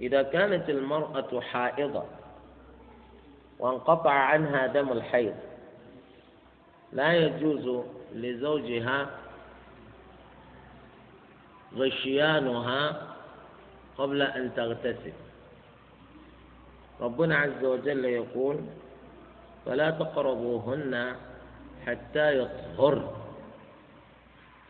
[0.00, 2.04] إذا كانت المرأة حائضة
[3.58, 5.34] وانقطع عنها دم الحيض
[6.92, 7.84] لا يجوز
[8.14, 9.10] لزوجها
[11.76, 13.02] غشيانها
[13.98, 15.12] قبل أن تغتسل.
[17.00, 18.56] ربنا عز وجل يقول
[19.66, 21.14] فلا تقربوهن
[21.86, 23.06] حتى يطهرن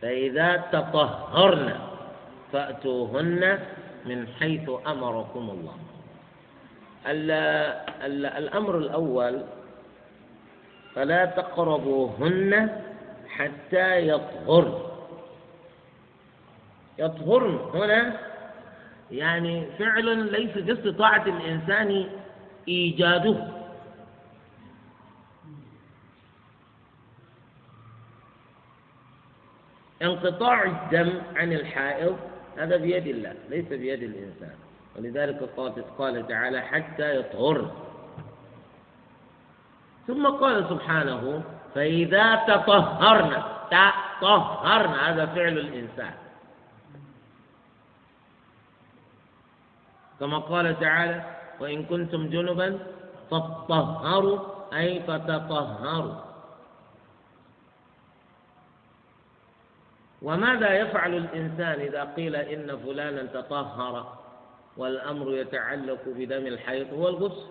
[0.02, 1.78] فإذا تطهرن
[2.52, 3.58] فأتوهن
[4.06, 5.76] من حيث أمركم الله.
[8.38, 9.42] الأمر الأول
[10.94, 12.82] فلا تقربوهن
[13.28, 14.89] حتى يطهرن
[17.00, 17.58] يطهرن.
[17.74, 18.16] هنا
[19.10, 22.06] يعني فعل ليس باستطاعة الإنسان
[22.68, 23.46] إيجاده.
[30.02, 32.16] انقطاع الدم عن الحائض
[32.56, 34.54] هذا بيد الله ليس بيد الإنسان.
[34.96, 35.50] ولذلك
[35.98, 37.70] قال تعالى حتى يطهر
[40.06, 41.42] ثم قال سبحانه
[41.74, 43.60] فإذا تطهرنا
[44.20, 46.12] تطهرنا هذا فعل الإنسان.
[50.20, 51.24] كما قال تعالى
[51.60, 52.78] وإن كنتم جنبا
[53.30, 54.38] فطهروا
[54.72, 56.14] أي فتطهروا.
[60.22, 63.94] وماذا يفعل الإنسان إذا قيل إن فلانا تطهر
[64.76, 67.46] والأمر يتعلق بدم الحيض؟ هو الغسل.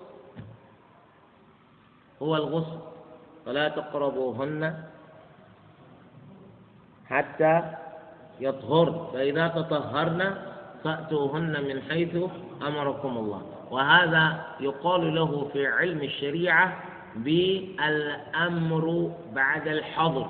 [2.21, 2.79] هو الغسل.
[3.45, 4.83] فلا تقربوهن
[7.09, 7.55] حتى
[8.39, 10.21] يطهر فإذا تطهرن
[10.83, 12.15] فأتوهن من حيث
[12.61, 13.41] أمركم الله.
[13.71, 16.83] وهذا يقال له في علم الشريعة
[17.15, 20.27] بالأمر بعد الحظر.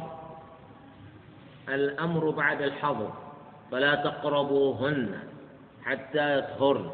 [1.70, 3.10] الأمر بعد الحظر.
[3.72, 5.20] فلا تقربوهن
[5.86, 6.90] حتى يطهرن.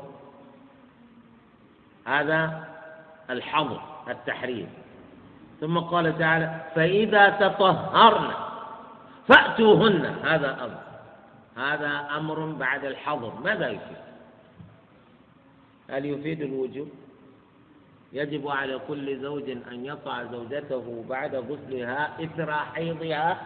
[2.06, 2.68] هذا
[3.30, 4.70] الحظر التحريم.
[5.62, 8.32] ثم قال تعالى فإذا تطهرن
[9.28, 10.06] فأتوهن.
[10.24, 10.85] هذا أمر.
[11.56, 13.34] هذا أمر بعد الحظر.
[13.44, 13.98] ماذا يفيد؟
[15.90, 16.90] هل يفيد الوجوب؟
[18.14, 23.42] يجب على كل زوج أن يطع زوجته بعد غسلها إثر حيضها.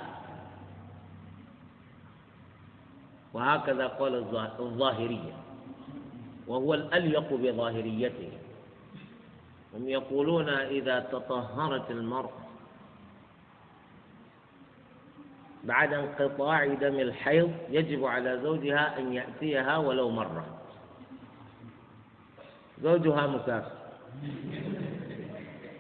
[3.34, 4.16] وهكذا قال
[4.60, 5.34] الظاهرية.
[6.48, 8.32] وهو الأليق بظاهريته.
[9.74, 12.39] هم يقولون إذا تطهرت المرأة
[15.64, 20.46] بعد انقطاع دم الحيض يجب على زوجها أن يأتيها ولو مرة.
[22.82, 23.72] زوجها مسافر.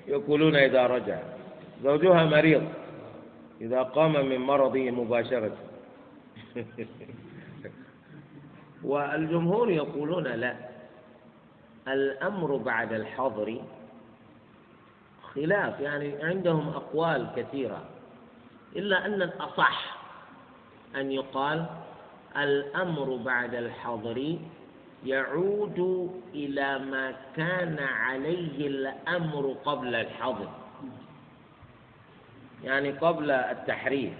[0.08, 1.20] يقولون إذا رجع.
[1.84, 2.64] زوجها مريض.
[3.62, 5.52] إذا قام من مرضه مباشرة.
[8.84, 10.56] والجمهور يقولون لا.
[11.88, 13.62] الأمر بعد الحظر
[15.34, 15.80] خلاف.
[15.80, 17.99] يعني عندهم أقوال كثيرة.
[18.76, 19.98] إلا أن الأصح
[20.96, 21.66] أن يقال
[22.38, 24.38] الأمر بعد الحظر
[25.06, 25.80] يعود
[26.34, 30.50] إلى ما كان عليه الأمر قبل الحظر
[32.64, 34.18] يعني قبل التحريم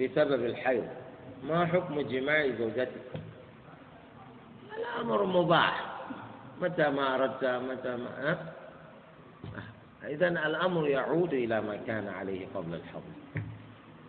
[0.00, 0.88] بسبب الحيض.
[1.44, 3.06] ما حكم جماع زوجتك؟
[4.78, 5.96] الأمر مباح.
[6.60, 8.38] متى ما أردت متى ما أه؟
[10.06, 13.42] إذا الأمر يعود إلى ما كان عليه قبل الحظر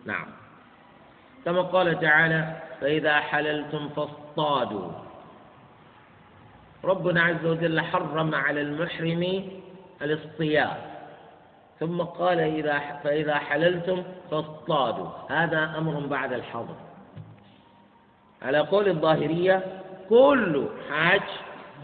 [0.04, 0.26] نعم.
[1.44, 4.92] كما قال تعالى فإذا حللتم فاصطادوا.
[6.84, 9.50] ربنا عز وجل حرم على المحرم
[10.02, 10.76] الاصطياد
[11.80, 15.08] ثم قال إذا فإذا حللتم فاصطادوا.
[15.30, 16.76] هذا أمر بعد الحظر
[18.42, 21.22] على قول الظاهرية كل حاج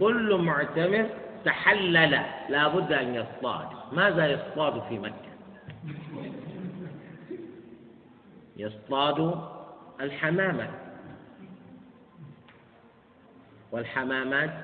[0.01, 1.07] كل معتمر
[1.45, 2.11] تحلل
[2.49, 3.68] لا بد أن يصطاد.
[3.92, 5.34] ماذا يصطاد في مكة؟
[8.57, 9.40] يصطاد
[10.01, 10.70] الحمامة.
[13.72, 14.55] والحمامات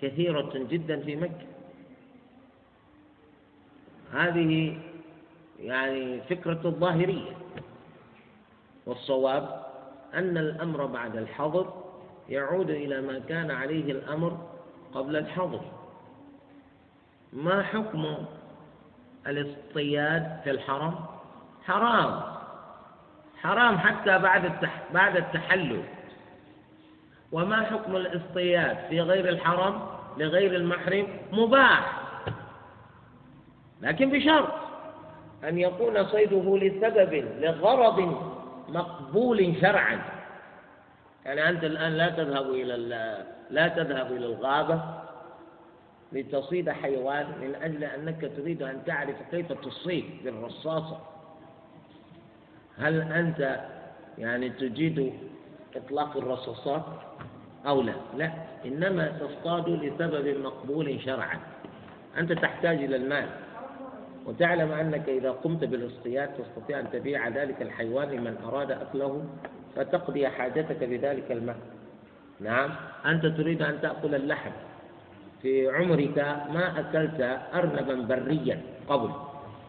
[0.00, 1.46] كثيرة جدا في مكة.
[4.12, 4.78] هذه
[5.60, 7.32] يعني فكرة الظاهرية.
[8.86, 9.66] والصواب
[10.14, 11.84] أن الأمر بعد الحظر
[12.28, 14.48] يعود إلى ما كان عليه الأمر
[14.94, 15.77] قبل الحظر.
[17.32, 18.14] ما حكم
[19.26, 20.94] الاصطياد في الحرم؟
[21.66, 22.20] حرام.
[23.42, 24.52] حرام حتى بعد
[24.94, 25.82] بعد التحلل.
[27.32, 29.82] وما حكم الاصطياد في غير الحرم
[30.16, 32.00] لغير المحرم؟ مباح.
[33.82, 34.52] لكن بشرط
[35.44, 38.22] أن يكون صيده لسبب لغرض
[38.68, 40.00] مقبول شرعا.
[41.24, 42.76] يعني أنت الآن لا تذهب إلى
[43.50, 44.97] لا تذهب إلى الغابة
[46.12, 51.00] لتصيد حيوان من أجل أنك تريد أن تعرف كيف تصيد بالرصاصة.
[52.78, 53.60] هل أنت
[54.18, 55.12] يعني تجيد
[55.76, 56.84] إطلاق الرصاصات
[57.66, 58.32] أو لا؟ لا
[58.64, 61.38] إنما تصطاد لسبب مقبول شرعا.
[62.18, 63.28] أنت تحتاج إلى المال.
[64.26, 69.24] وتعلم أنك إذا قمت بالاصطياد تستطيع أن تبيع ذلك الحيوان لمن أراد أكله
[69.76, 71.56] فتقضي حاجتك بذلك المال.
[72.40, 72.70] نعم
[73.06, 74.50] أنت تريد أن تأكل اللحم.
[75.42, 76.18] في عمرك
[76.54, 79.10] ما أكلت أرنبا بريا قبل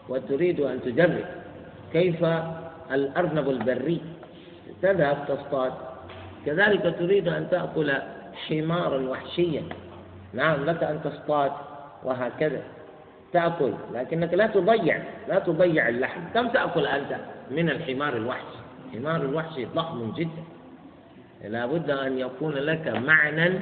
[0.10, 1.26] وتريد أن تجرب
[1.94, 2.26] كيف
[2.92, 4.02] الأرنب البري؟
[4.82, 5.74] تذهب تصطاد.
[6.46, 7.92] كذلك تريد أن تأكل
[8.48, 9.64] حمارا وحشيا.
[10.34, 11.52] نعم لك أن تصطاد
[12.04, 12.62] وهكذا.
[13.34, 16.22] تأكل لكنك لا تضيع لا تضيع اللحم.
[16.34, 17.16] كم تأكل أنت
[17.52, 20.44] من الحمار الوحشي الحمار الوحشي ضخم جدا.
[21.44, 23.60] لا بد أن يكون لك معنى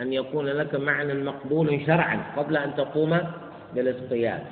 [0.00, 3.20] أن يكون لك معنى مقبول شرعا قبل أن تقوم
[3.74, 4.44] بالاصطياد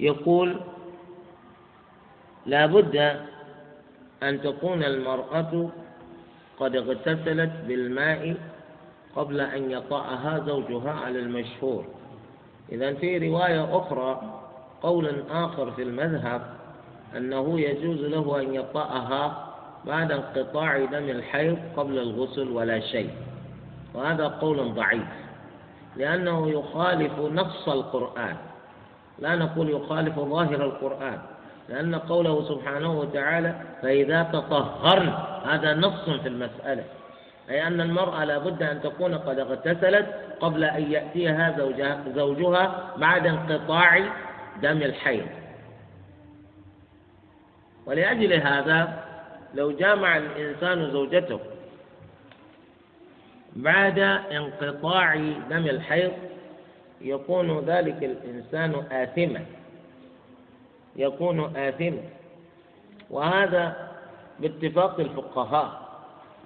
[0.00, 0.60] يقول
[2.46, 2.96] لا بد
[4.22, 5.70] أن تكون المرأة
[6.58, 8.36] قد اغتسلت بالماء
[9.16, 11.84] قبل أن يطأها زوجها على المشهور.
[12.72, 14.40] إذا في رواية أخرى
[14.82, 16.54] قول آخر في المذهب
[17.16, 19.47] أنه يجوز له أن يطأها
[19.84, 23.10] بعد انقطاع دم الحيض قبل الغسل ولا شيء.
[23.94, 25.08] وهذا قول ضعيف
[25.96, 28.36] لأنه يخالف نص القرآن.
[29.18, 31.18] لا نقول يخالف ظاهر القرآن
[31.68, 35.12] لأن قوله سبحانه وتعالى فإذا تطهرن
[35.44, 36.84] هذا نص في المسألة.
[37.50, 40.06] أي أن المرأة لابد أن تكون قد اغتسلت
[40.40, 43.98] قبل أن يأتيها زوجها, زوجها بعد انقطاع
[44.62, 45.26] دم الحيض.
[47.86, 49.07] ولأجل هذا
[49.54, 51.40] لو جامع الإنسان زوجته
[53.56, 55.14] بعد انقطاع
[55.50, 56.12] دم الحيض
[57.00, 59.44] يكون ذلك الإنسان آثما.
[60.96, 62.00] يكون آثما.
[63.10, 63.88] وهذا
[64.40, 65.88] باتفاق الفقهاء.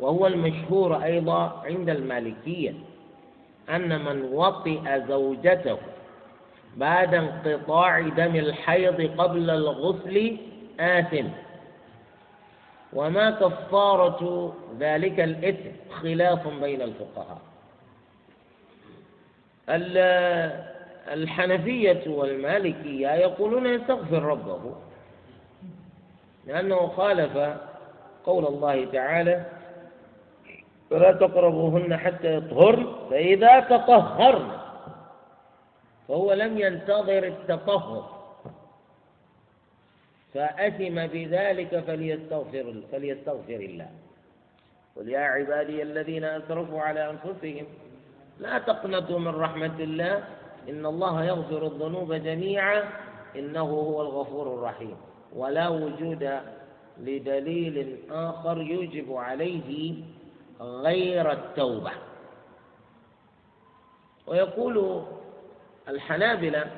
[0.00, 2.74] وهو المشهور أيضا عند المالكية
[3.70, 5.78] أن من وطئ زوجته
[6.76, 10.36] بعد انقطاع دم الحيض قبل الغسل
[10.80, 11.26] آثم.
[12.92, 17.38] وما كفارة ذلك الإثم خلاف بين الفقهاء.
[21.12, 24.74] الحنفية والمالكية يقولون يستغفر ربه
[26.46, 27.56] لأنه خالف
[28.26, 29.44] قول الله تعالى
[30.90, 34.48] فلا تقربوهن حتى يطهرن فإذا تطهرن
[36.08, 38.21] فهو لم ينتظر التطهر.
[40.34, 43.90] فأثم بذلك فليستغفر فليستغفر الله.
[44.96, 47.66] قل يا عبادي الذين أسرفوا على أنفسهم
[48.40, 50.24] لا تقنطوا من رحمة الله
[50.68, 52.84] إن الله يغفر الذنوب جميعا
[53.36, 54.96] إنه هو الغفور الرحيم.
[55.36, 56.40] ولا وجود
[56.98, 59.94] لدليل آخر يوجب عليه
[60.60, 61.92] غير التوبة.
[64.26, 65.02] ويقول
[65.88, 66.70] الحنابلة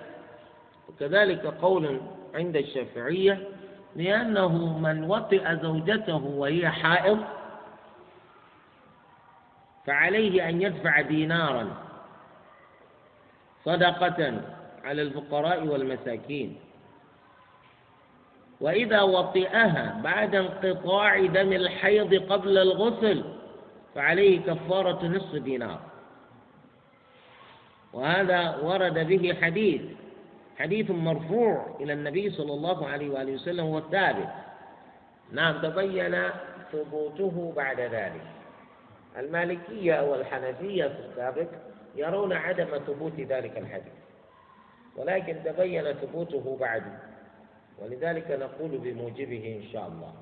[0.88, 2.00] وكذلك قول
[2.34, 3.48] عند الشافعية
[3.96, 7.24] لأنه من وطئ زوجته وهي حائض
[9.86, 11.76] فعليه أن يدفع دينارا
[13.64, 14.40] صدقة
[14.84, 16.56] على الفقراء والمساكين.
[18.60, 23.24] وإذا وطئها بعد انقطاع دم الحيض قبل الغسل
[23.94, 25.80] فعليه كفارة نصف دينار.
[27.92, 29.82] وهذا ورد به حديث
[30.58, 34.28] حديث مرفوع إلى النبي صلى الله عليه وآله وسلم هو الثابت.
[35.32, 36.30] نعم تبين
[36.72, 38.26] ثبوته بعد ذلك.
[39.18, 41.46] المالكية والحنفية في السابق
[41.96, 43.92] يرون عدم ثبوت ذلك الحديث
[44.96, 46.82] ولكن تبين ثبوته بعد.
[47.78, 50.12] ولذلك نقول بموجبه إن شاء الله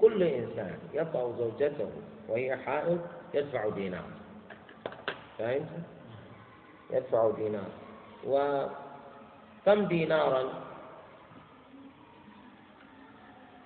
[0.00, 1.90] كل إنسان يطع زوجته
[2.28, 3.00] وهي حائض
[3.34, 4.04] يدفع دينار.
[5.38, 5.68] فهمت؟
[6.90, 7.70] يدفع دينار.
[9.66, 10.52] وكم دينارا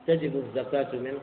[0.07, 1.21] تجب الزكاة منه؟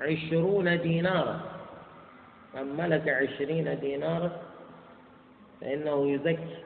[0.00, 1.40] عشرون دينارا.
[2.54, 4.40] من ملك عشرين دينارا
[5.60, 6.64] فإنه يزكي.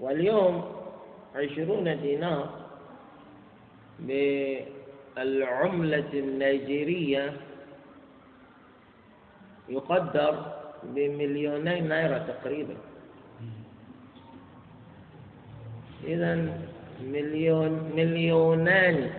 [0.00, 0.76] واليوم
[1.34, 2.66] عشرون دينار
[5.16, 7.36] بالعملة النيجيرية
[9.68, 12.74] يقدر بمليونين نيرة تقريبا.
[16.04, 16.58] إذا
[17.02, 19.10] مليون مليونان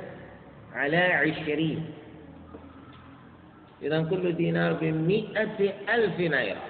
[0.74, 1.86] على عشرين.
[3.82, 6.62] إذا كل دينار بمئة ألف نيرة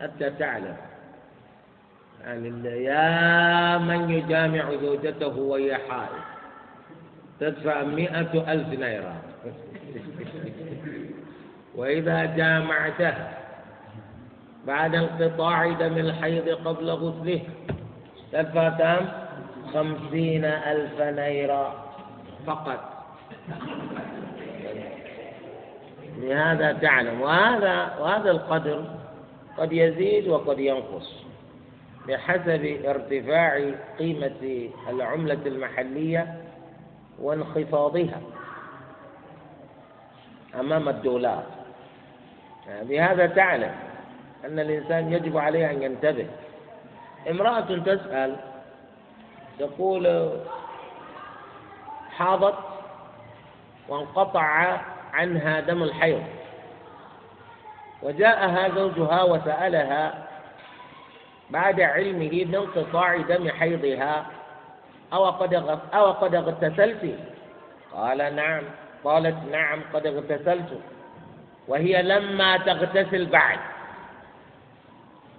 [0.00, 0.76] حتى تعلم.
[2.24, 6.22] يعني يا من يجامع زوجته وهي حائض
[7.40, 9.22] تدفع مئة ألف نيرة
[11.76, 13.14] وإذا جامعته
[14.66, 17.40] بعد انقطاع دم الحيض قبل غسله.
[18.32, 19.06] تدفع كم؟
[19.74, 21.74] خمسين ألف نيرة
[22.46, 22.80] فقط.
[26.18, 27.20] لهذا تعلم.
[27.20, 28.84] وهذا وهذا القدر
[29.58, 31.24] قد يزيد وقد ينقص
[32.08, 36.42] بحسب ارتفاع قيمة العملة المحلية
[37.18, 38.20] وانخفاضها
[40.60, 41.44] أمام الدولار.
[42.82, 43.91] بهذا تعلم.
[44.44, 46.26] أن الإنسان يجب عليه أن ينتبه.
[47.30, 48.36] امرأة تسأل
[49.58, 50.32] تقول
[52.10, 52.58] حاضت
[53.88, 54.78] وانقطع
[55.12, 56.22] عنها دم الحيض.
[58.02, 60.28] وجاءها زوجها وسألها
[61.50, 64.26] بعد علمه بانقطاع دم حيضها
[65.12, 65.54] أو قد
[65.94, 67.14] أو قد اغتسلت؟
[67.92, 68.62] قال نعم.
[69.04, 70.80] قالت نعم قد اغتسلت
[71.68, 73.58] وهي لما تغتسل بعد.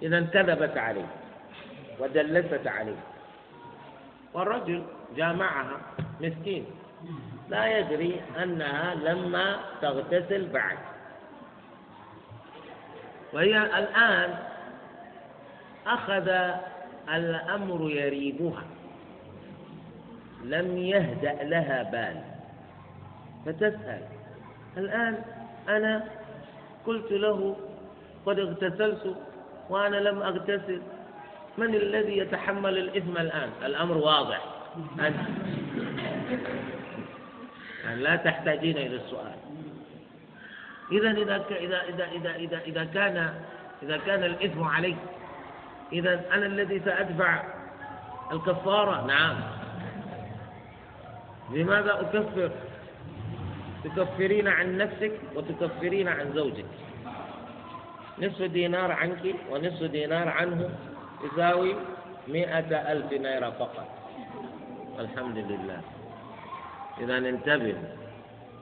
[0.02, 1.06] إذا كذبت عليه
[2.00, 3.00] ودلست عليه.
[4.34, 4.82] والرجل
[5.16, 5.80] جامعها
[6.20, 6.66] مسكين.
[7.48, 10.78] لا يدري أنها لما تغتسل بعد.
[13.32, 14.38] وهي الآن
[15.86, 16.28] أخذ
[17.14, 18.64] الأمر يريبها
[20.44, 22.22] لم يهدأ لها بال.
[23.46, 24.02] فتسأل
[24.76, 25.22] الآن
[25.68, 26.04] أنا
[26.86, 27.56] قلت له
[28.26, 29.16] قد اغتسلت
[29.70, 30.80] وأنا لم أغتسل.
[31.58, 34.40] من الذي يتحمل الإثم الآن؟ الأمر واضح.
[35.00, 35.16] أنت.
[37.84, 39.34] يعني لا تحتاجين إلى السؤال.
[40.92, 43.34] إذا إذا إذا إذا إذا إذا إذا كان
[43.82, 44.96] إذا كان الإثم عليك
[45.92, 47.42] إذا أنا الذي سأدفع
[48.32, 49.36] الكفارة؟ نعم.
[51.50, 52.50] لماذا أكفر؟
[53.84, 56.64] تكفرين عن نفسك وتكفرين عن زوجك.
[58.18, 60.70] نصف دينار عنك ونصف دينار عنه
[61.24, 61.74] يساوي
[62.28, 63.86] مئة ألف نيرة فقط.
[64.98, 65.80] الحمد لله.
[67.00, 67.74] إذا انتبه.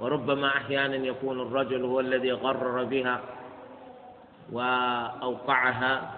[0.00, 3.20] وربما أحيانا يكون الرجل هو الذي غرر بها
[4.52, 6.12] وأوقعها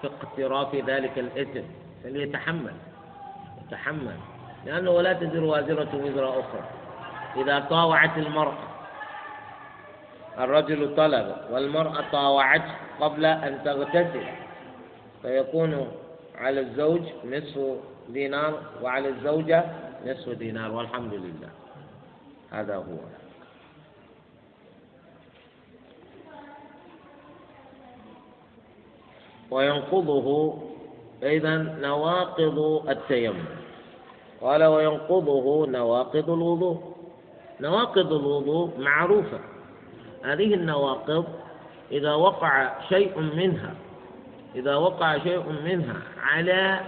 [0.00, 1.66] في اقتراف ذلك الإثم.
[2.04, 2.74] فليتحمل.
[3.66, 4.16] يتحمل.
[4.66, 6.64] لأنه لا تزر وازرة وزر أخرى.
[7.36, 8.67] إذا طاوعت المرأة
[10.38, 14.26] الرجل طلب والمرأة طاوعته قبل أن تغتسل.
[15.22, 15.88] فيكون
[16.34, 17.58] على الزوج نصف
[18.08, 19.64] دينار وعلى الزوجة
[20.06, 21.50] نصف دينار والحمد لله.
[22.50, 22.98] هذا هو.
[29.50, 30.58] وينقضه
[31.22, 33.44] إذا نواقض التيمم.
[34.40, 36.96] قال وينقضه نواقض الوضوء.
[37.60, 39.38] نواقض الوضوء معروفة.
[40.24, 41.24] هذه النواقض
[41.92, 43.74] إذا وقع شيء منها
[44.54, 46.80] إذا وقع شيء منها على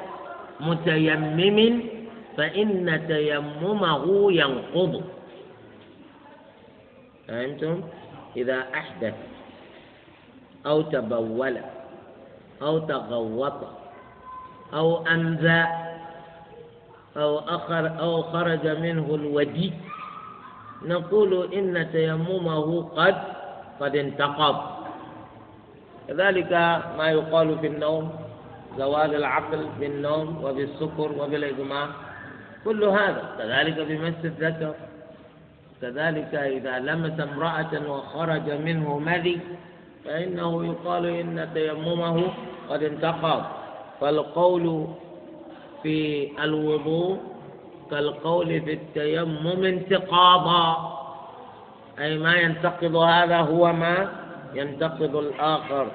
[0.61, 1.83] متيمم
[2.37, 5.03] فإن تيممه ينقض
[7.28, 7.83] فهمتم؟
[8.37, 9.14] إذا أحدث
[10.66, 11.57] أو تبول
[12.62, 13.53] أو تغوط
[14.74, 15.64] أو أنزى
[17.16, 19.72] أو أخر أو خرج منه الودي
[20.83, 23.16] نقول إن تيممه قد
[23.81, 24.57] قد انتقض.
[26.09, 26.53] كذلك
[26.99, 28.11] ما يقال في النوم
[28.78, 31.89] زوال العقل بالنوم وبالسكر وبالإغماء
[32.64, 33.22] كل هذا.
[33.39, 34.74] كذلك بمس الذكر.
[35.83, 39.41] كذلك إذا لمس امرأة وخرج منه مذي
[40.05, 42.16] فإنه يقال إن تيممه
[42.70, 43.43] قد انتقض.
[44.01, 44.87] فالقول
[45.83, 47.30] في الوضوء
[47.91, 50.97] كالقول في التيمم انتقاضا.
[51.99, 54.12] أي ما ينتقض هذا هو ما
[54.55, 55.91] ينتقض الآخر.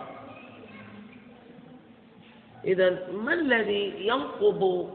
[2.65, 4.89] إذا ما الذي ينقض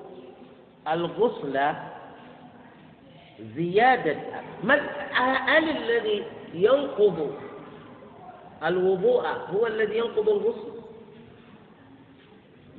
[0.88, 1.74] الغسل
[3.56, 4.16] زيادة؟
[5.46, 6.24] هل الذي
[6.54, 7.34] ينقض
[8.64, 10.70] الوضوء هو الذي ينقض الغسل؟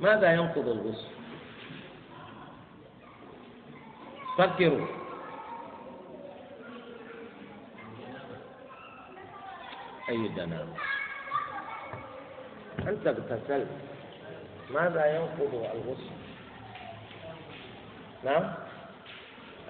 [0.00, 1.21] ماذا ينقض الغسل؟
[4.38, 4.86] فكروا.
[10.08, 10.76] أي جنابة
[12.88, 13.68] أنت اغتسلت.
[14.70, 16.10] ماذا ينقض الغسل؟
[18.24, 18.54] نعم؟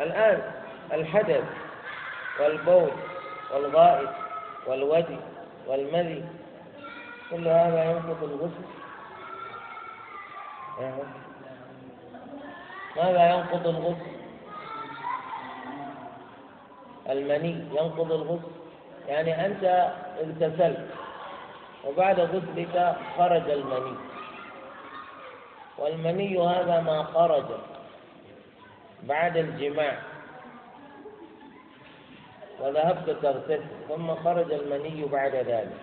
[0.00, 0.52] الآن
[0.92, 1.44] الحدث
[2.40, 2.90] والبول
[3.52, 4.08] والغائط
[4.66, 5.16] والودي
[5.66, 6.24] والمذي
[7.30, 8.68] كل هذا ينقض الغسل؟
[12.96, 14.21] ماذا ينقض الغسل؟
[17.10, 18.50] المني ينقض الغسل
[19.08, 20.88] يعني أنت اغتسلت
[21.84, 23.96] وبعد غسلك خرج المني.
[25.78, 27.44] والمني هذا ما خرج
[29.02, 29.98] بعد الجماع.
[32.60, 35.76] وذهبت تغتسل ثم خرج المني بعد ذلك.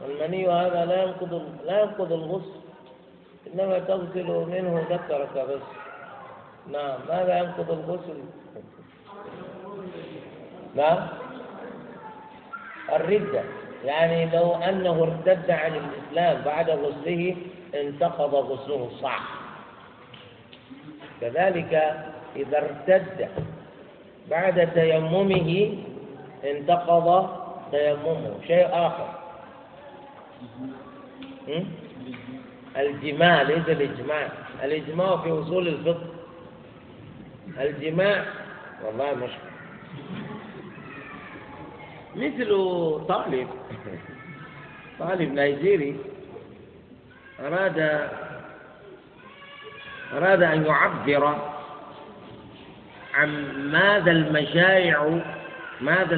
[0.00, 2.62] والمني هذا لا ينقض لا ينقض الغسل
[3.46, 5.81] إنما تغسل منه ذكرك بس.
[6.70, 6.98] نعم.
[7.08, 8.18] ماذا ينقض الغسل؟
[10.74, 11.08] نعم.
[12.92, 13.42] الردة.
[13.84, 17.36] يعني لو أنه ارتد عن الإسلام بعد غسله
[17.74, 18.90] انتقض غسله.
[19.02, 19.28] صح.
[21.20, 22.04] كذلك
[22.36, 23.28] إذا ارتد
[24.30, 25.78] بعد تيممه
[26.44, 27.28] انتقض
[27.70, 28.34] تيممه.
[28.46, 29.08] شيء آخر.
[32.76, 33.42] الجماع.
[33.42, 34.28] ليس الإجماع.
[34.64, 36.21] الإجماع في أصول الفقه.
[37.60, 38.24] الجماع
[38.84, 39.52] والله مشكلة.
[42.16, 42.48] مثل
[43.08, 43.48] طالب
[44.98, 45.96] طالب نيجيري
[47.40, 48.08] أراد
[50.12, 51.38] أراد أن يعبر
[53.14, 53.30] عن
[53.72, 55.20] ماذا المشايع
[55.80, 56.14] ماذا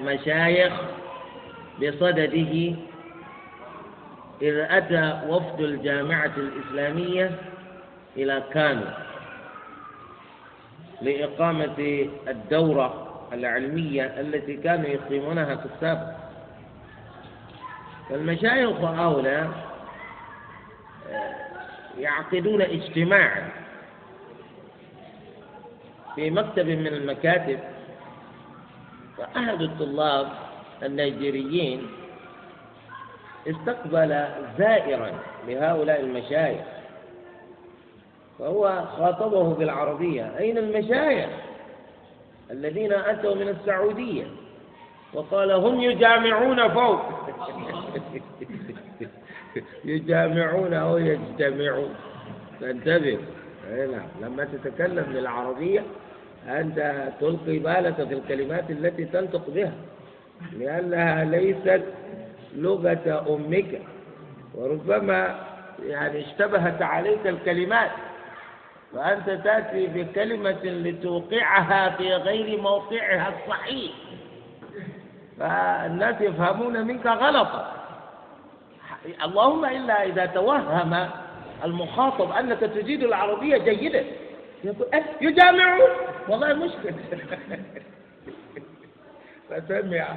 [0.00, 0.72] المشايخ
[1.82, 2.74] بصدده
[4.42, 7.30] إذ أتى وفد الجامعة الإسلامية
[8.16, 8.84] إلى كانو.
[11.02, 16.12] لإقامة الدورة العلمية التي كانوا يقيمونها في السابق.
[18.08, 19.50] فالمشايخ هؤلاء
[21.10, 21.34] آه،
[21.98, 23.48] يعقدون اجتماعا
[26.14, 27.58] في مكتب من المكاتب
[29.18, 30.28] فأحد الطلاب
[30.82, 31.86] النيجيريين
[33.46, 34.24] استقبل
[34.58, 35.12] زائرا
[35.48, 36.79] لهؤلاء المشايخ.
[38.40, 40.38] فهو خاطبه بالعربية.
[40.38, 41.28] أين المشايخ
[42.50, 44.24] الذين أتوا من السعودية
[45.14, 47.00] وقال هم يجامعون فوق؟
[49.84, 51.94] يجامعون أو يجتمعون.
[52.60, 53.18] فانتبه
[53.70, 54.08] نعم.
[54.22, 55.82] لما تتكلم بالعربية
[56.48, 59.72] أنت تلقي بالك في الكلمات التي تنطق بها
[60.52, 61.82] لأنها ليست
[62.56, 63.80] لغة أمك
[64.54, 65.40] وربما
[65.86, 67.90] يعني اشتبهت عليك الكلمات.
[68.94, 73.92] فأنت تأتي بكلمة لتوقعها في غير موقعها الصحيح.
[75.38, 77.72] فالناس يفهمون منك غلطا.
[79.24, 81.08] اللهم إلا إذا توهم
[81.64, 84.04] المخاطب أنك تجيد العربية جيدا.
[84.64, 85.90] يقول أه يجامعون.
[86.28, 86.94] والله مشكلة.
[89.50, 90.16] فسمع.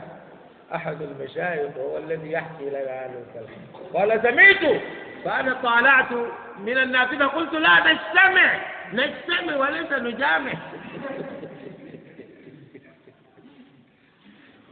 [0.75, 3.47] أحد المشايخ وهو الذي يحكي لنا هذا الكلام.
[3.93, 4.81] قال سمعت.
[5.25, 6.11] فأنا طالعت
[6.59, 8.61] من النافذة قلت لا نجتمع.
[8.93, 10.53] نجتمع وليس نجامع.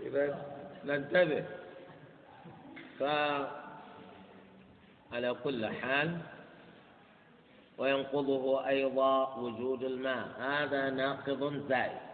[0.05, 0.45] إذا
[0.85, 1.43] ننتبه.
[2.99, 3.49] فعلى
[5.43, 6.17] كل حال
[7.77, 10.27] وينقضه أيضا وجود الماء.
[10.39, 12.10] هذا ناقض زائد.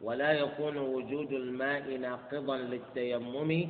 [0.00, 3.68] ولا يكون وجود الماء ناقضا للتيمم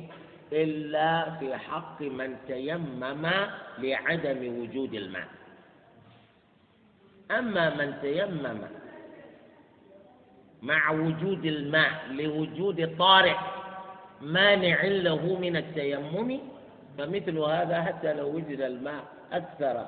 [0.53, 3.27] إلا في حق من تيمم
[3.77, 5.27] لعدم وجود الماء.
[7.31, 8.61] أما من تيمم
[10.61, 13.35] مع وجود الماء لوجود طارئ
[14.21, 16.39] مانع له من التيمم
[16.97, 19.85] فمثل هذا حتى لو وجد الماء أكثر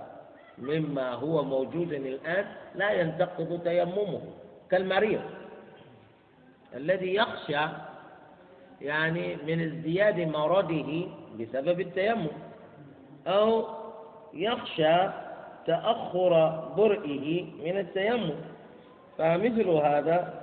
[0.58, 4.22] مما هو موجود الآن لا ينتقض تيممه.
[4.72, 5.22] كالمريض.
[6.76, 7.68] الذي يخشى
[8.82, 11.08] يعني من ازدياد مرضه
[11.40, 12.28] بسبب التيمم
[13.28, 13.68] أو
[14.34, 15.10] يخشى
[15.66, 18.36] تأخر برئه من التيمم.
[19.18, 20.42] فمثل هذا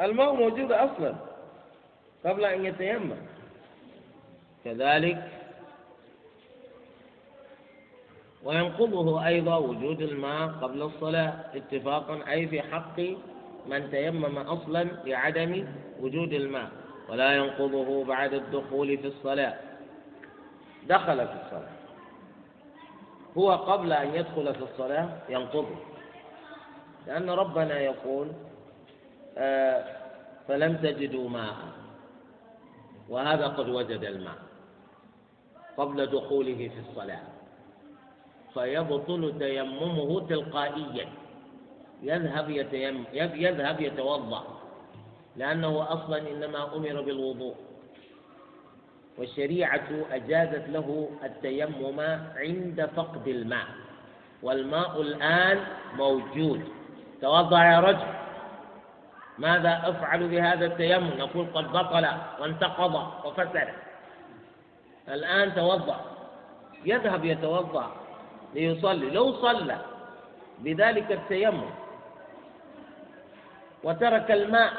[0.00, 1.14] الماء موجود أصلا
[2.24, 3.16] قبل أن يتيمم.
[4.64, 5.28] كذلك
[8.44, 13.00] وينقضه أيضا وجود الماء قبل الصلاة اتفاقا أي في حق
[13.66, 15.66] من تيمم أصلا لعدم
[16.00, 16.70] وجود الماء
[17.08, 19.54] ولا ينقضه بعد الدخول في الصلاة.
[20.88, 21.76] دخل في الصلاة.
[23.38, 25.76] هو قبل أن يدخل في الصلاة ينقضه.
[27.06, 28.28] لأن ربنا يقول
[29.38, 29.84] آه
[30.48, 31.56] فلم تجدوا ماء.
[33.08, 34.38] وهذا قد وجد الماء
[35.76, 37.22] قبل دخوله في الصلاة.
[38.54, 41.08] فيبطل تيممه تلقائيا.
[42.02, 44.44] يذهب يتيم يذهب يتوضأ
[45.36, 47.54] لأنه أصلا إنما أمر بالوضوء.
[49.18, 52.00] والشريعة أجازت له التيمم
[52.36, 53.66] عند فقد الماء.
[54.42, 55.58] والماء الآن
[55.96, 56.60] موجود.
[57.20, 58.12] توضأ يا رجل.
[59.38, 62.06] ماذا أفعل بهذا التيمم؟ نقول قد بطل
[62.40, 62.94] وانتقض
[63.26, 63.68] وفسد.
[65.08, 66.00] الآن توضأ.
[66.84, 67.90] يذهب يتوضأ
[68.54, 69.10] ليصلي.
[69.10, 69.78] لو صلى
[70.58, 71.81] بذلك التيمم
[73.84, 74.72] وترك الماء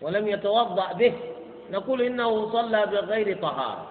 [0.00, 1.14] ولم يتوضأ به.
[1.70, 3.86] نقول إنه صلى بغير طهارة.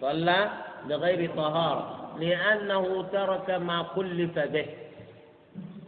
[0.00, 0.50] صلى
[0.84, 4.66] بغير طهارة لأنه ترك ما كلف به.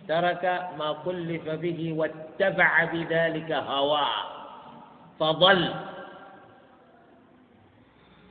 [0.09, 0.45] ترك
[0.79, 4.25] ما كلف به واتبع بذلك هواه.
[5.21, 5.75] فضل.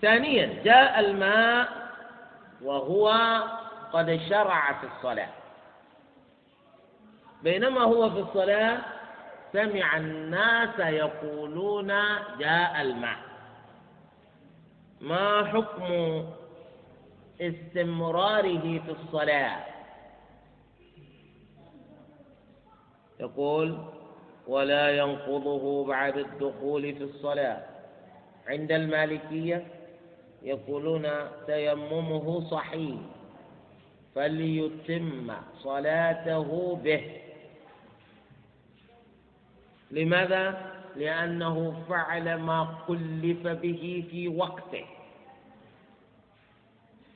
[0.02, 1.68] ثانيا جاء الماء
[2.62, 3.08] وهو
[3.94, 5.43] قد شرع في الصلاة.
[7.44, 8.78] بينما هو في الصلاة
[9.54, 11.88] سمع الناس يقولون
[12.40, 13.18] جاء الماء.
[15.02, 16.24] ما حكم
[17.42, 19.60] استمراره في الصلاة؟
[23.20, 23.78] يقول
[24.48, 27.64] ولا ينقضه بعد الدخول في الصلاة.
[28.48, 29.68] عند المالكية
[30.42, 31.10] يقولون
[31.48, 32.96] تيممه صحيح
[34.16, 35.34] فليتم
[35.64, 37.23] صلاته به.
[39.94, 44.86] لماذا؟ لأنه فعل ما كلف به في وقته.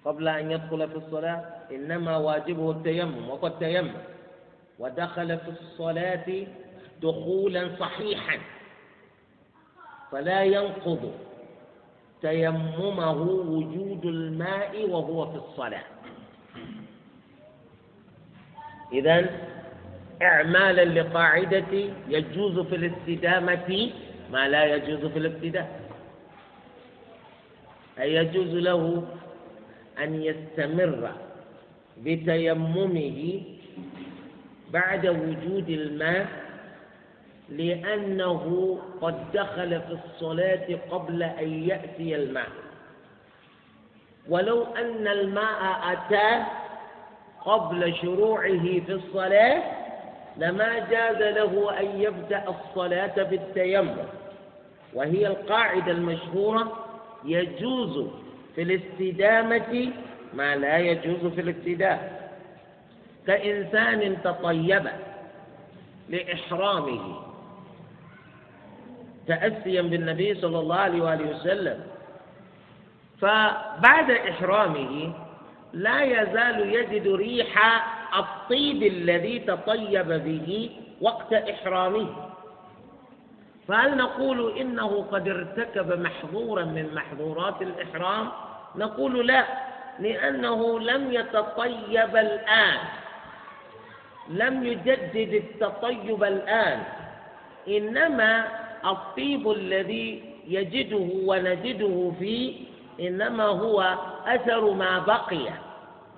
[0.06, 3.94] قبل أن يدخل في الصلاة إنما واجبه التيمم وقد تيمم
[4.80, 6.46] ودخل في الصلاة
[7.02, 8.38] دخولا صحيحا.
[10.12, 11.12] فلا ينقض
[12.22, 15.84] تيممه وجود الماء وهو في الصلاة.
[18.94, 19.30] إذا
[20.22, 21.66] إعمالا لقاعدة
[22.08, 23.92] يجوز في الاستدامة
[24.32, 25.80] ما لا يجوز في الابتداء
[28.00, 29.04] أي يجوز له
[30.04, 31.12] أن يستمر
[31.98, 33.42] بتيممه
[34.74, 36.28] بعد وجود الماء
[37.50, 42.48] لأنه قد دخل في الصلاة قبل أن يأتي الماء.
[44.30, 46.44] ولو أن الماء أتى
[47.46, 49.64] قبل شروعه في الصلاة
[50.38, 53.96] لما جاز له أن يبدأ الصلاة بالتيمم
[54.94, 56.86] وهي القاعدة المشهورة
[57.26, 58.08] يجوز
[58.56, 59.92] في الاستدامة
[60.34, 62.32] ما لا يجوز في الابتداء
[63.28, 64.88] كإنسان تطيب
[66.10, 67.20] لإحرامه
[69.28, 71.84] تأسيا بالنبي صلى الله عليه وآله وسلم
[73.22, 75.14] فبعد إحرامه
[75.74, 77.84] لا يزال يجد ريح
[78.16, 80.70] الطيب الذي تطيب به
[81.02, 82.08] وقت إحرامه.
[83.68, 88.30] فهل نقول إنه قد ارتكب محظورا من محظورات الإحرام؟
[88.76, 89.44] نقول لا
[90.00, 92.80] لأنه لم يتطيب الآن.
[94.30, 96.84] لم يجدد التطيب الآن.
[97.68, 98.48] إنما
[98.86, 102.66] الطيب الذي يجده ونجده فيه
[103.00, 105.67] إنما هو أثر ما بقي.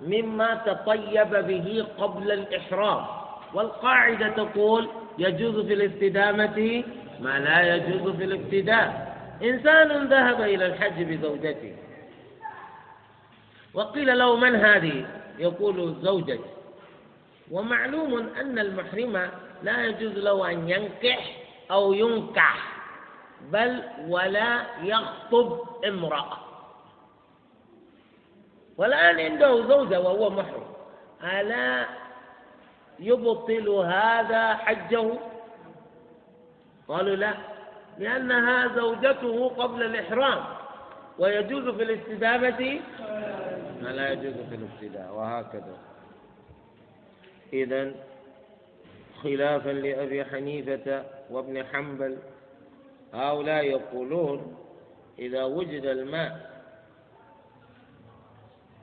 [0.02, 3.06] مما تطيب به قبل الإحرام.
[3.54, 6.84] والقاعدة تقول يجوز في الاستدامة
[7.20, 9.10] ما لا يجوز في الابتداء
[9.44, 11.76] إنسان ذهب إلى الحج بزوجته.
[13.74, 15.06] وقيل له من هذه؟
[15.40, 16.40] يقول زوجتي
[17.52, 19.30] ومعلوم أن المحرم
[19.64, 21.38] لا يجوز له أن ينكح
[21.72, 22.80] أو ينكح
[23.52, 26.49] بل ولا يخطب امرأة.
[28.80, 30.64] والآن عنده زوجة وهو محرم.
[31.24, 31.86] ألا
[33.00, 35.14] يبطل هذا حجه؟
[36.88, 37.34] قالوا لا
[37.98, 40.44] لأنها زوجته قبل الإحرام.
[41.20, 42.80] ويجوز في الاستدامة؟
[43.82, 45.78] ما لا يجوز في الابتداء وهكذا.
[47.54, 47.92] إذا
[49.24, 52.18] خلافا لأبي حنيفة وابن حنبل
[53.14, 54.58] هؤلاء يقولون
[55.20, 56.49] إذا وجد الماء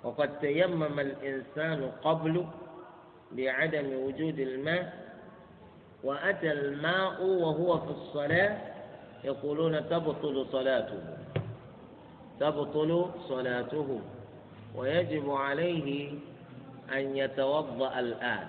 [0.05, 2.47] وقد تيمم الإنسان قبل
[3.33, 5.07] لعدم وجود الماء
[6.05, 8.57] وأتى الماء وهو في الصلاة
[9.25, 11.01] يقولون تبطل صلاته.
[12.41, 14.01] تبطل صلاته.
[14.77, 16.13] ويجب عليه
[16.93, 18.47] أن يتوضأ الآن.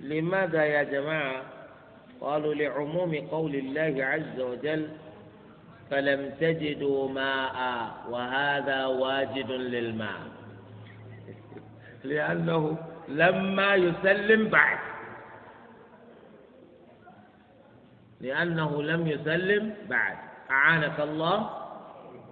[0.00, 1.42] لماذا يا جماعة؟
[2.20, 4.88] قالوا لعموم قول الله عز وجل
[5.90, 7.56] فلم تجدوا ماء
[8.10, 10.37] وهذا واجد للماء.
[12.04, 12.76] لأنه
[13.08, 14.78] لما يسلم بعد.
[18.20, 20.16] لأنه لم يسلم بعد.
[20.50, 21.50] أعانك الله.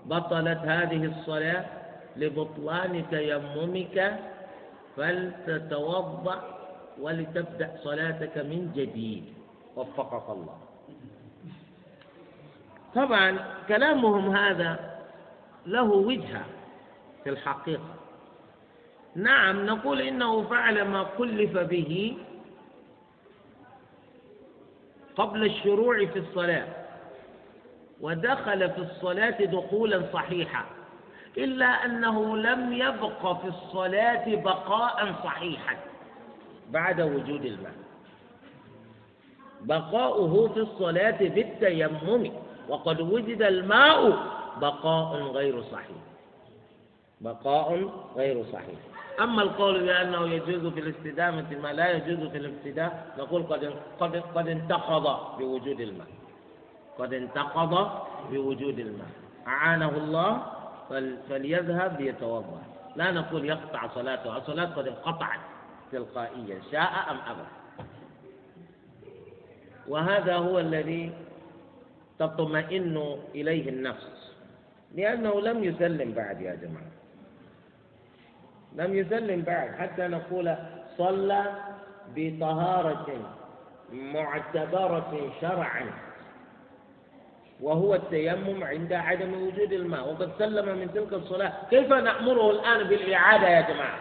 [0.07, 1.65] بطلت هذه الصلاة
[2.17, 4.21] لبطلان تيممك
[4.97, 6.59] فلتتوضأ
[7.01, 9.25] ولتبدأ صلاتك من جديد.
[9.77, 10.59] وفقك الله.
[12.95, 13.39] طبعا
[13.69, 14.97] كلامهم هذا
[15.67, 16.45] له وجهة
[17.25, 18.06] في الحقيقة.
[19.17, 22.17] نعم نقول إنه فعل ما كلف به
[25.17, 26.67] قبل الشروع في الصلاة
[28.01, 30.65] ودخل في الصلاة دخولا صحيحا
[31.39, 35.77] إلا أنه لم يبق في الصلاة بقاء صحيحا
[36.71, 37.75] بعد وجود الماء
[39.61, 42.31] بقاؤه في الصلاة بالتيمم
[42.69, 44.11] وقد وجد الماء
[44.61, 45.97] بقاء غير صحيح.
[47.21, 48.79] بقاء غير صحيح.
[49.21, 54.49] أما القول بأنه يجوز في الاستدامة ما لا يجوز في الابتداء نقول قد قد قد
[54.49, 56.07] انتقض بوجود الماء.
[56.99, 57.91] قد انتقض
[58.31, 59.11] بوجود الماء.
[59.47, 60.43] أعانه الله
[61.29, 62.63] فليذهب ليتوضأ.
[62.97, 65.41] لا نقول يقطع صلاته الصلاة قد انقطعت
[65.93, 67.49] تلقائيا شاء أم أبى.
[69.89, 71.13] وهذا هو الذي
[72.19, 74.33] تطمئن إليه النفس
[74.95, 76.96] لأنه لم يسلم بعد يا جماعة.
[78.77, 80.55] لم يسلم بعد حتى نقول
[80.99, 81.55] صلى
[82.17, 83.07] بطهارة
[83.93, 85.87] معتبرة شرعا
[87.61, 90.09] وهو التيمم عند عدم وجود الماء.
[90.09, 91.53] وقد سلم من تلك الصلاة.
[91.71, 93.99] كيف نأمره الآن بالإعادة يا جماعة؟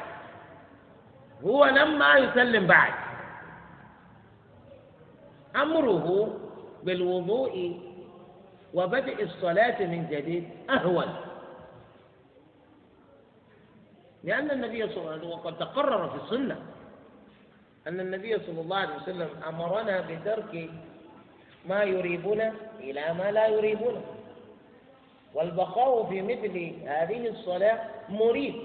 [1.43, 2.93] هو لما يسلم بعد.
[5.55, 6.37] أمره
[6.83, 7.79] بالوضوء
[8.73, 11.15] وبدء الصلاة من جديد أهون.
[14.25, 16.57] لأن النبي صلى الله عليه وسلم وقد تقرر في السنة
[17.87, 20.69] أن النبي صلى الله عليه وسلم أمرنا بترك
[21.65, 24.01] ما يريبنا إلى ما لا يريبنا.
[25.33, 27.79] والبقاء في مثل هذه الصلاة
[28.09, 28.55] مريب.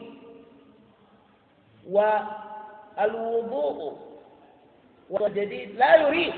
[2.98, 3.98] والوضوء
[5.10, 6.34] والجديد لا يريب.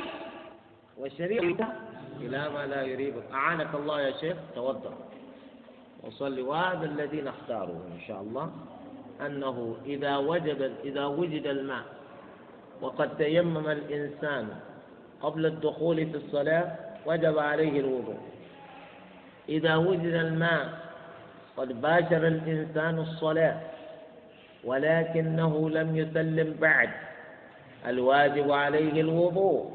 [0.99, 1.75] والشريعة
[2.21, 3.15] إلى ما لا يريب.
[3.33, 4.37] أعانك الله يا شيخ.
[4.55, 4.95] توضأ.
[6.03, 8.51] وصل وهذا الذي نختاره إن شاء الله.
[9.27, 11.83] أنه إذا وجد إذا وجد الماء
[12.81, 14.49] وقد تيمم الإنسان
[15.23, 16.77] قبل الدخول في الصلاة
[17.07, 18.19] وجب عليه الوضوء.
[19.49, 20.69] إذا وجد الماء
[21.57, 23.61] قد باشر الإنسان الصلاة
[24.65, 26.91] ولكنه لم يسلم بعد
[27.87, 29.71] الواجب عليه الوضوء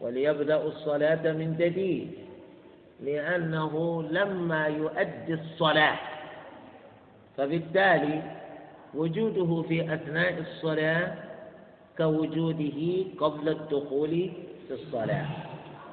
[0.00, 2.10] وليبدأ الصلاة من جديد
[3.00, 5.98] لأنه لما يؤدي الصلاة
[7.36, 8.22] فبالتالي
[8.94, 11.14] وجوده في أثناء الصلاة
[11.98, 14.30] كوجوده قبل الدخول
[14.68, 15.26] في الصلاة.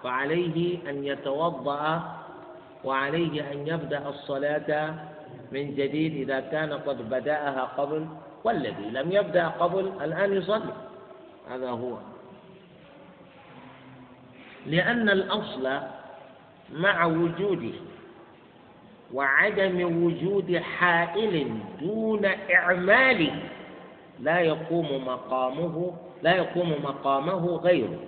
[0.04, 2.16] فعليه أن يتوضأ
[2.84, 4.96] وعليه أن يبدأ الصلاة
[5.52, 8.08] من جديد إذا كان قد بدأها قبل
[8.44, 10.74] والذي لم يبدأ قبل الآن يصلي.
[11.50, 11.98] هذا هو.
[14.66, 15.80] لأن الأصل
[16.74, 17.74] مع وجوده.
[19.14, 21.48] وعدم وجود حائل
[21.81, 23.30] دون إعمال
[24.19, 25.91] لا يقوم مقامه
[26.23, 27.99] لا يقوم مقامه غيره.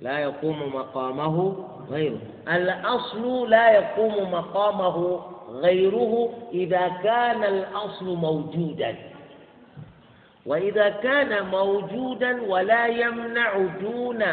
[0.00, 1.56] لا يقوم مقامه
[1.90, 2.18] غيره.
[2.48, 5.20] الأصل لا يقوم مقامه
[5.50, 8.96] غيره إذا كان الأصل موجودا.
[10.46, 14.24] وإذا كان موجودا ولا يمنع دون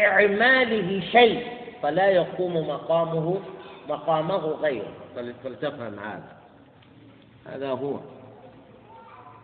[0.00, 1.46] إعماله شيء
[1.82, 3.40] فلا يقوم مقامه
[3.88, 4.92] مقامه غيره
[5.44, 6.32] فلتفهم هذا.
[7.46, 7.96] هذا هو.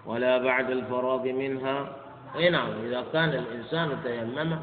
[0.06, 1.96] ولا بعد الفراغ منها.
[2.36, 4.56] أي نعم إذا كان الإنسان تيمم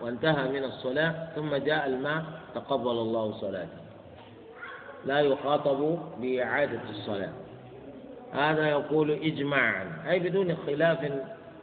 [0.00, 2.24] وانتهى من الصلاة ثم جاء الماء
[2.54, 3.78] تقبل الله صلاته.
[5.04, 7.32] لا يخاطب بإعادة الصلاة.
[8.32, 10.02] هذا يقول اجماعا.
[10.08, 11.12] أي بدون خلاف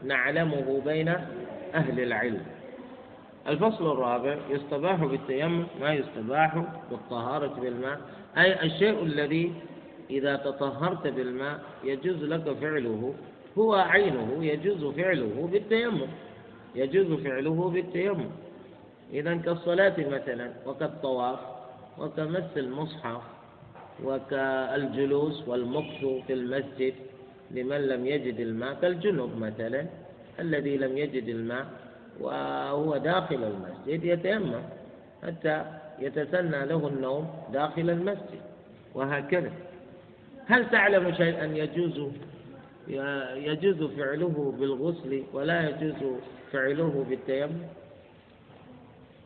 [0.04, 1.10] نعلمه بين
[1.76, 2.46] أهل العلم.
[3.48, 8.02] الفصل الرابع يستباح بالتيمم ما يستباح بالطهارة بالماء.
[8.38, 9.54] أي الشيء الذي
[10.10, 13.14] إذا تطهرت بالماء يجوز لك فعله
[13.58, 16.08] هو عينه يجوز فعله بالتيمم.
[16.76, 18.30] يجوز فعله بالتيمم.
[19.14, 21.40] إذا كالصلاة مثلا وكالطواف
[22.00, 23.22] وكمس المصحف
[24.04, 26.94] وكالجلوس والمكث في المسجد
[27.52, 29.86] لمن لم يجد الماء كالجنوب مثلا
[30.40, 31.66] الذي لم يجد الماء.
[32.22, 34.62] وهو داخل المسجد يتيمم
[35.24, 35.66] حتى
[36.00, 38.42] يتسنى له النوم داخل المسجد
[38.96, 39.52] وهكذا.
[40.48, 42.12] هل تعلم شيئا يجوز
[43.36, 46.20] يجوز فعله بالغسل ولا يجوز
[46.52, 47.62] فعله بالتيمم؟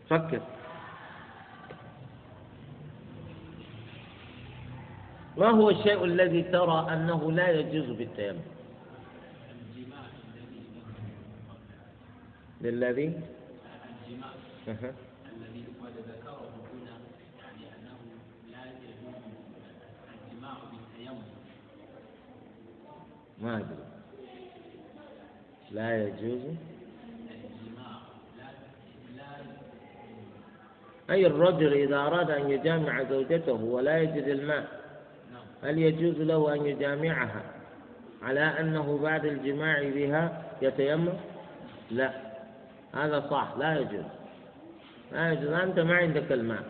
[0.09, 0.41] فكر.
[5.37, 8.54] ما هو الشيء الذي ترى أنه لا يجوز بالتيمم؟
[12.65, 13.13] للذي؟
[14.67, 16.95] الذي قد ذكره هنا
[17.41, 17.97] يعني أنه
[18.51, 19.15] لا يجوز
[20.13, 21.23] الجماع بالتيمم
[23.41, 23.85] ما أدري.
[25.71, 26.41] لا يجوز.
[27.41, 27.91] الجماع
[31.09, 34.85] أي الرجل إذا أراد أن يجامع زوجته ولا يجد الماء
[35.63, 37.43] هل يجوز له أن يجامعها
[38.21, 41.13] على أنه بعد الجماع بها يتيمم؟
[41.91, 42.24] لا.
[42.95, 44.05] هذا صح لا يجوز.
[45.11, 45.49] لا يجوز.
[45.49, 46.63] أنت ما عندك الماء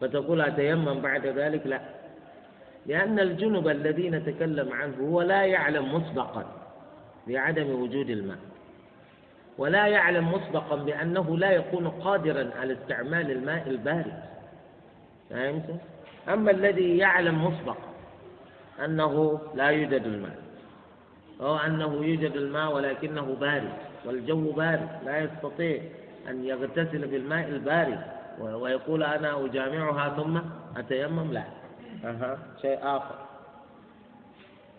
[0.00, 1.80] فتقول أتيمم بعد ذلك؟ لا.
[2.86, 6.44] لأن الجنب الذي نتكلم عنه هو لا يعلم مسبقا
[7.26, 8.38] بعدم وجود الماء
[9.58, 14.22] ولا يعلم مسبقا بأنه لا يكون قادرا على استعمال الماء البارد.
[15.30, 15.80] فهمت؟
[16.28, 17.88] أما الذي يعلم مسبقا
[18.84, 20.36] أنه لا يوجد الماء
[21.40, 23.93] أو أنه يوجد الماء ولكنه بارد.
[24.06, 25.82] والجو بارد لا يستطيع
[26.28, 28.00] أن يغتسل بالماء البارد.
[28.38, 30.38] ويقول أنا أجامعها ثم
[30.76, 31.44] أتيمم لا.
[32.04, 32.38] أها.
[32.62, 33.14] شيء آخر.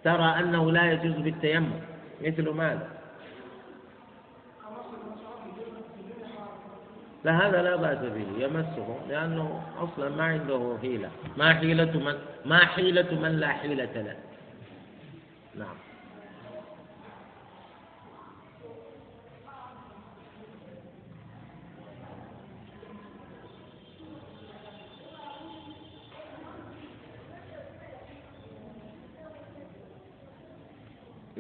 [0.04, 1.72] ترى أنه لا يجوز بالتيمم.
[2.22, 2.90] مثل ماذا؟
[7.24, 11.10] فهذا لا بأس به يمسه لأنه أصلا ما عنده حيلة.
[11.38, 12.16] ما حيلة من
[12.46, 14.16] ما حيلة من لا حيلة له.
[15.56, 15.85] نعم.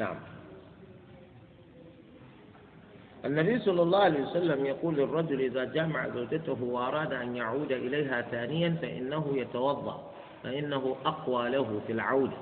[0.05, 0.15] نعم.
[3.25, 8.77] النبي صلى الله عليه وسلم يقول للرجل إذا جامع زوجته وأراد أن يعود إليها ثانيا
[8.81, 10.11] فإنه يتوضأ
[10.43, 12.37] فإنه أقوى له في العودة.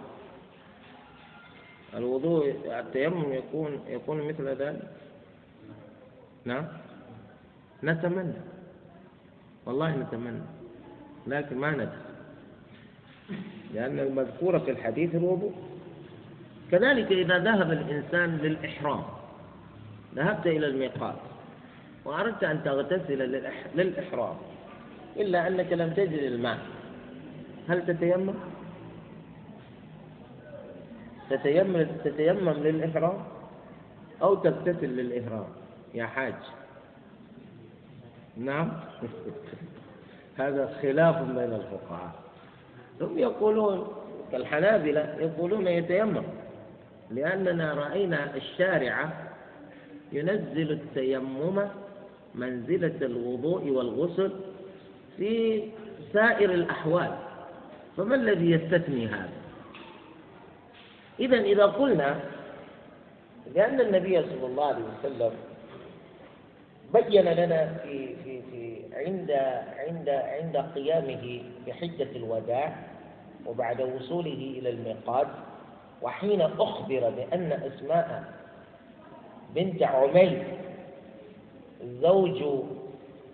[1.93, 4.81] الوضوء التيمم يكون يكون مثل ذلك؟
[6.45, 6.67] نعم.
[7.83, 8.33] نتمنى.
[9.65, 10.41] والله نتمنى
[11.27, 12.03] لكن ما ندري.
[13.73, 15.72] لأن المذكورة في الحديث الوضوء.
[16.71, 19.03] كذلك إذا ذهب الإنسان للإحرام
[20.15, 21.15] ذهبت إلى الميقات
[22.05, 23.17] وأردت أن تغتسل
[23.75, 24.35] للإحرام
[25.17, 26.57] إلا أنك لم تجد الماء.
[27.69, 28.33] هل تتيمم؟
[31.29, 33.23] تتيمم تتيمم للإحرام؟
[34.21, 35.45] أو تغتسل للإحرام
[35.93, 36.33] يا حاج؟
[38.37, 38.71] نعم.
[40.39, 42.11] هذا خلاف بين الفقهاء.
[43.01, 43.87] هم يقولون
[44.31, 46.23] كالحنابلة يقولون يتيمم.
[47.11, 49.09] لأننا رأينا الشارع
[50.11, 51.61] ينزل التيمم
[52.35, 54.31] منزلة الوضوء والغسل
[55.17, 55.63] في
[56.13, 57.11] سائر الأحوال
[57.97, 59.29] فما الذي يستثني هذا؟
[61.19, 62.19] إذا إذا قلنا
[63.55, 65.31] لأن النبي صلى الله عليه وسلم
[66.93, 69.31] بين لنا في في في عند
[69.87, 72.75] عند عند قيامه بحجة الوداع
[73.45, 75.27] وبعد وصوله إلى الميقات
[76.03, 78.33] وحين أخبر بأن أسماء
[79.55, 80.43] بنت عمير
[82.01, 82.43] زوج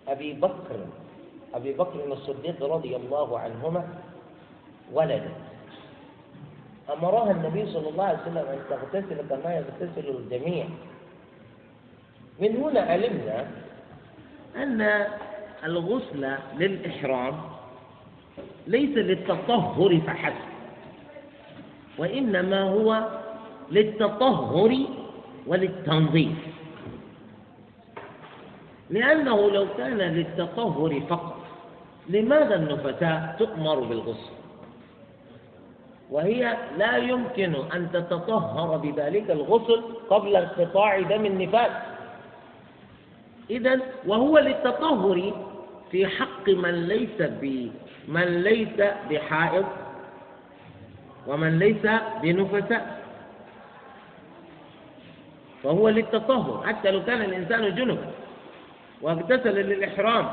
[0.08, 0.80] أبي بكر
[1.54, 3.88] أبي بكر الصديق رضي الله عنهما
[4.94, 5.38] ولدت.
[6.94, 10.66] أمرها النبي صلى الله عليه وسلم أن تغتسل كما يغتسل الجميع.
[12.40, 13.48] من هنا علمنا
[14.56, 15.08] أن
[15.64, 16.24] الغسل
[16.58, 17.42] للإحرام
[18.68, 20.49] ليس للتطهر فحسب.
[21.98, 23.08] وإنما هو
[23.72, 24.78] للتطهر
[25.48, 26.38] وللتنظيف.
[28.90, 31.38] لأنه لو كان للتطهر فقط
[32.10, 34.32] لماذا النفساء تؤمر بالغسل؟
[36.12, 41.72] وهي لا يمكن أن تتطهر بذلك الغسل قبل انقطاع دم النفاس.
[43.50, 45.34] إذا وهو للتطهر
[45.92, 47.22] في حق من ليس
[48.08, 49.66] من ليس بحائض
[51.30, 51.86] ومن ليس
[52.22, 53.00] بنفساء.
[55.64, 56.68] فهو للتطهر.
[56.68, 58.12] حتى لو كان الإنسان جنبا
[59.02, 60.26] واغتسل للإحرام.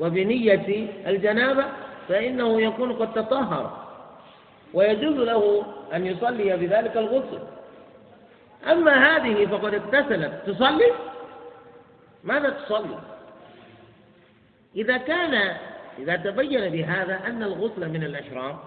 [0.00, 1.64] وبنية الجنابة
[2.08, 3.64] فإنه يكون قد تطهر.
[4.74, 7.38] ويجوز له أن يصلي بذلك الغسل.
[8.70, 10.42] أما هذه فقد اغتسلت.
[10.46, 10.92] تصلي؟
[12.24, 12.98] ماذا تصلي؟
[14.76, 15.56] إذا كان
[15.98, 18.58] إذا تبين بهذا أن الغسل من الإحرام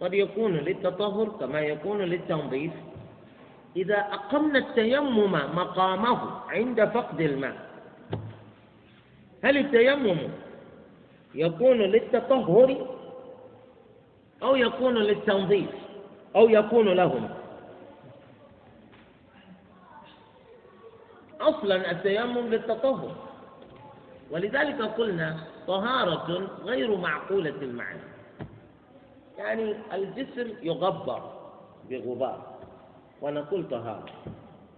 [0.00, 2.72] قد يكون للتطهر كما يكون للتنظيف.
[3.76, 7.56] إذا أقمنا التيمم مقامه عند فقد الماء
[9.44, 10.18] هل التيمم
[11.34, 12.96] يكون للتطهر
[14.42, 15.70] أو يكون للتنظيف
[16.36, 17.36] أو يكون لهما؟
[21.40, 23.14] أصلا التيمم للتطهر.
[24.30, 25.36] ولذلك قلنا
[25.66, 28.15] طهارة غير معقولة المعنى.
[29.38, 31.32] يعني الجسر يغبر
[31.90, 32.56] بغبار.
[33.22, 34.04] ونقول طهارة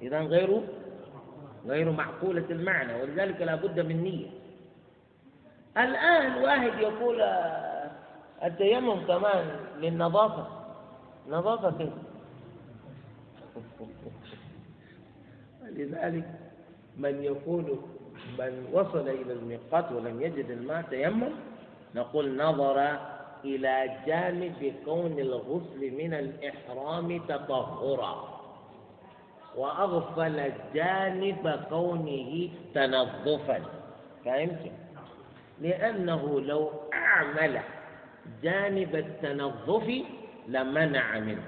[0.03, 0.61] إذا غير
[1.67, 4.27] غير معقولة المعنى ولذلك لا بد من نية.
[5.77, 7.21] الآن واحد يقول
[8.45, 9.47] التيمم كمان
[9.79, 10.47] للنظافة.
[11.29, 11.93] نظافة كيف؟
[15.77, 16.25] لذلك
[16.97, 17.79] من يقول
[18.39, 21.31] من وصل إلى الميقات ولم يجد الماء تيمم
[21.95, 22.99] نقول نظر
[23.45, 28.39] إلى جانب كون الغسل من الإحرام تطهرا.
[29.57, 33.61] وأغفل جانب كونه تنظفا.
[34.25, 34.73] فهمت؟
[35.61, 37.61] لأنه لو أعمل
[38.43, 40.03] جانب التنظف
[40.49, 41.45] لمنع منه.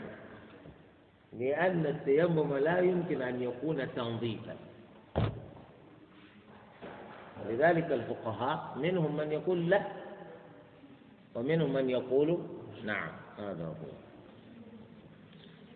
[1.33, 4.57] لأن التيمم لا يمكن أن يكون تنظيفا.
[7.47, 9.83] ولذلك الفقهاء منهم من يقول لا
[11.35, 12.39] ومنهم من يقول
[12.85, 13.09] نعم
[13.39, 13.91] هذا هو.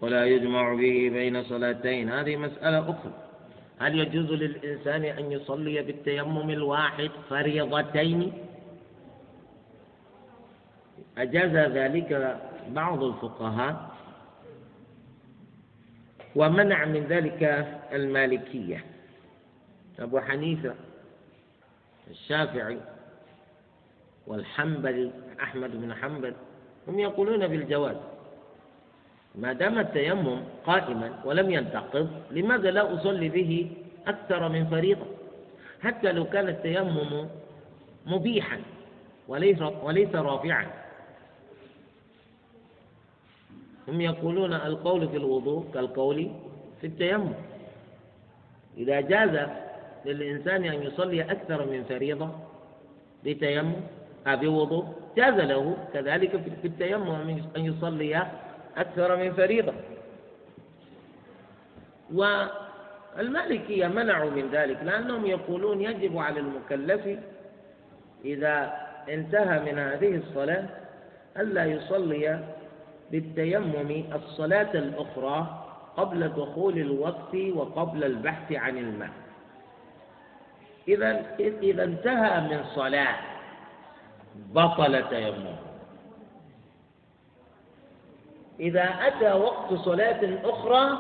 [0.01, 2.11] ولا يجمع به بين صلاتين.
[2.11, 3.13] هذه مسألة أخرى.
[3.79, 8.33] هل يجوز للإنسان أن يصلي بالتيمم الواحد فريضتين؟
[11.19, 13.95] أجاز ذلك بعض الفقهاء.
[16.37, 17.43] ومنع من ذلك
[17.93, 18.85] المالكية.
[19.99, 20.75] أبو حنيفة
[22.11, 22.79] الشافعي
[24.27, 25.11] والحنبلي
[25.43, 26.35] أحمد بن حنبل
[26.89, 27.97] هم يقولون بالجواز.
[29.35, 33.71] ما دام التيمم قائما ولم ينتقض لماذا لا أصلي به
[34.07, 35.07] أكثر من فريضة؟
[35.83, 37.29] حتى لو كان التيمم
[38.07, 38.61] مبيحا
[39.29, 40.67] وليس وليس رافعا.
[43.89, 46.31] هم يقولون القول في الوضوء كالقول
[46.81, 47.33] في التيمم.
[48.77, 49.49] إذا جاز
[50.05, 52.31] للإنسان أن يصلي أكثر من فريضة
[53.25, 53.73] بتيمم
[54.27, 56.31] أو بوضوء جاز له كذلك
[56.63, 58.27] في التيمم أن يصلي
[58.77, 59.73] أكثر من فريضة.
[62.15, 67.19] والمالكية منعوا من ذلك لأنهم يقولون يجب على المكلف
[68.25, 68.73] إذا
[69.09, 70.65] انتهى من هذه الصلاة
[71.37, 72.41] ألا يصلي
[73.13, 75.65] بالتيمم الصلاة الأخرى
[75.97, 79.11] قبل دخول الوقت وقبل البحث عن الماء
[80.89, 83.34] إذا إذا انتهى من صلاة
[84.35, 85.57] بطل تيمم
[88.61, 90.99] إذا أتى وقت صلاة أخرى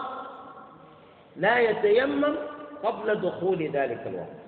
[1.37, 2.35] لا يتيمم
[2.83, 4.45] قبل دخول ذلك الوقت.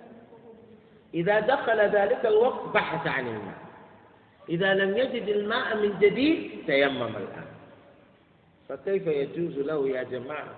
[1.14, 3.58] إذا دخل ذلك الوقت بحث عن الماء.
[4.48, 7.46] إذا لم يجد الماء من جديد تيمم الآن.
[8.68, 10.54] فكيف يجوز له يا جماعة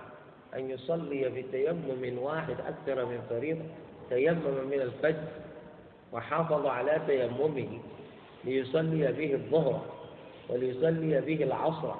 [0.55, 3.65] أن يصلي بتيمم واحد أكثر من فريضة؟
[4.09, 5.27] تيمم من الفجر
[6.13, 7.79] وحافظ على تيممه.
[8.43, 9.81] ليصلي به الظهر
[10.49, 11.93] وليصلي به العصر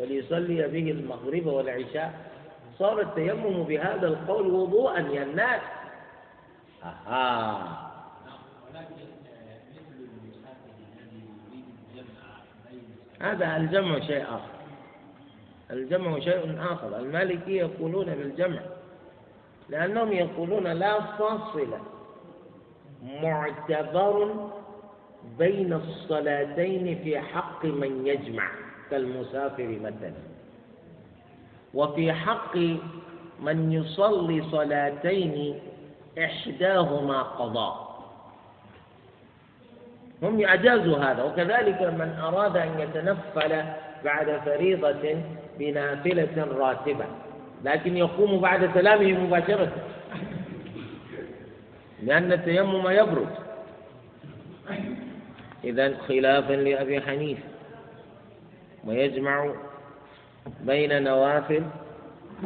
[0.00, 2.14] وليصلي به المغرب والعشاء.
[2.78, 5.60] صار التيمم بهذا القول وضوءا يا الناس
[6.84, 7.92] أها.
[13.20, 14.56] هذا الجمع شيء آخر.
[15.70, 16.98] الجمع شيء آخر.
[16.98, 18.60] المالكي يقولون بالجمع
[19.68, 21.78] لأنهم يقولون لا فاصل.
[23.02, 24.50] معتبر
[25.38, 28.48] بين الصلاتين في حق من يجمع
[28.90, 30.12] كالمسافر مثلا.
[31.74, 32.56] وفي حق
[33.40, 35.60] من يصلي صلاتين
[36.18, 37.86] إحداهما قضاء.
[40.22, 43.62] هم أجازوا هذا وكذلك من أراد أن يتنفل
[44.04, 45.22] بعد فريضة
[45.58, 47.04] بنافلة راتبة
[47.64, 49.72] لكن يقوم بعد سلامه مباشرة
[52.02, 53.45] لأن التيمم يبرد.
[55.66, 57.42] إذا خلافا لأبي حنيفة
[58.84, 59.54] ويجمع
[60.60, 61.62] بين نوافل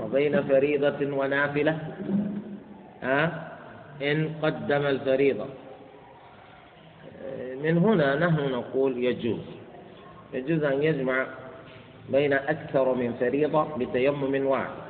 [0.02, 1.78] وبين فريضة ونافلة
[3.02, 3.52] ها؟
[4.02, 5.46] إن قدم الفريضة.
[7.62, 9.40] من هنا نحن نقول يجوز.
[10.34, 11.26] يجوز أن يجمع
[12.08, 14.80] بين أكثر من فريضة بتيمم واحد.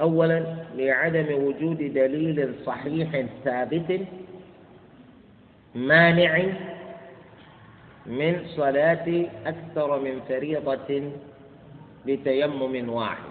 [0.00, 0.44] أولا
[0.76, 4.00] لعدم وجود دليل صحيح ثابت
[5.78, 6.42] مانع
[8.06, 11.02] من صلاة أكثر من فريضة
[12.06, 13.28] بتيمم واحد.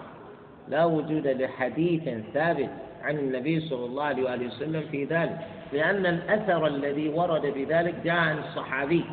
[0.68, 2.02] لا وجود لحديث
[2.34, 2.68] ثابت
[3.02, 5.38] عن النبي صلى الله عليه وآله وسلم في ذلك
[5.72, 9.04] لأن الأثر الذي ورد بذلك جاء عن الصحابي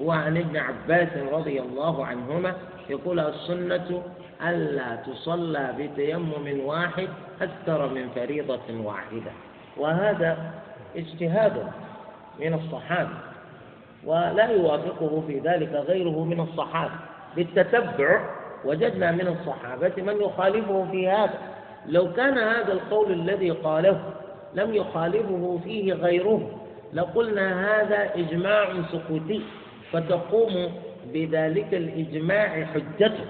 [0.00, 2.54] هو عن ابن عباس رضي الله عنهما
[2.90, 4.02] يقول السنة
[4.46, 7.08] ألا تصلى بتيمم واحد
[7.42, 9.32] أكثر من فريضة واحدة.
[9.76, 10.52] وهذا
[10.96, 11.66] اجتهاد.
[12.40, 13.14] من الصحابة
[14.04, 16.94] ولا يوافقه في ذلك غيره من الصحابة.
[17.36, 18.20] بالتتبع
[18.64, 21.38] وجدنا من الصحابة من يخالفه في هذا.
[21.86, 24.00] لو كان هذا القول الذي قاله
[24.54, 26.50] لم يخالفه فيه غيره
[26.92, 29.42] لقلنا هذا إجماع سكوتي
[29.92, 30.72] فتقوم
[31.12, 33.24] بذلك الإجماع حجته.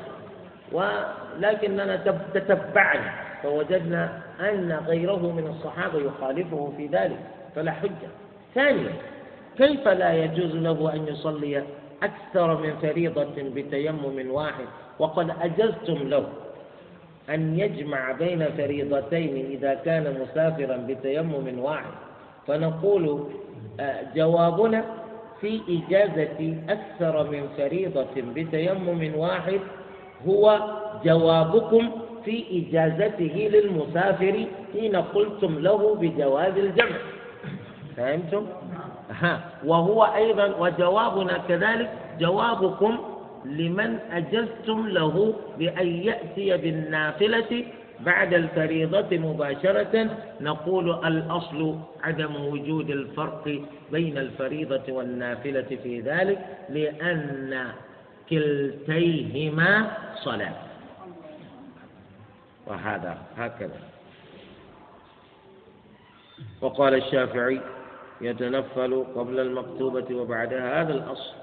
[0.73, 1.97] ولكننا
[2.35, 3.13] تتبعنا
[3.43, 7.19] فوجدنا أن غيره من الصحابة يخالفه في ذلك
[7.55, 8.09] فلا حجة.
[8.55, 8.93] ثانيا
[9.57, 11.63] كيف لا يجوز له أن يصلي
[12.03, 14.65] أكثر من فريضة بتيمم واحد؟
[14.99, 16.27] وقد أجزتم له
[17.31, 21.93] أن يجمع بين فريضتين إذا كان مسافرا بتيمم واحد.
[22.47, 23.25] فنقول
[23.81, 24.85] آه، جوابنا
[25.41, 29.61] في إجازة أكثر من فريضة بتيمم واحد
[30.29, 30.61] هو
[31.05, 31.91] جوابكم
[32.25, 36.97] في إجازته للمسافر حين قلتم له بجواز الجمع.
[37.97, 38.47] فهمتم؟
[39.21, 39.41] ها.
[39.65, 41.91] وهو أيضا وجوابنا كذلك
[42.21, 42.99] جوابكم
[43.45, 47.65] لمن أجزتم له بأن يأتي بالنافلة
[48.01, 50.11] بعد الفريضة مباشرة.
[50.41, 53.61] نقول الأصل عدم وجود الفرق
[53.93, 56.39] بين الفريضة والنافلة في ذلك
[56.69, 57.69] لأن
[58.31, 60.55] كلتيهما صلاة.
[62.67, 63.81] وهذا هكذا.
[66.61, 67.61] وقال الشافعي
[68.23, 70.83] يتنفل قبل المكتوبة وبعدها.
[70.83, 71.35] هذا الأصل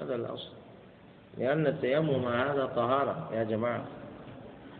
[0.00, 0.50] هذا الأصل.
[1.38, 3.84] لأن التيمم هذا طهارة يا جماعة.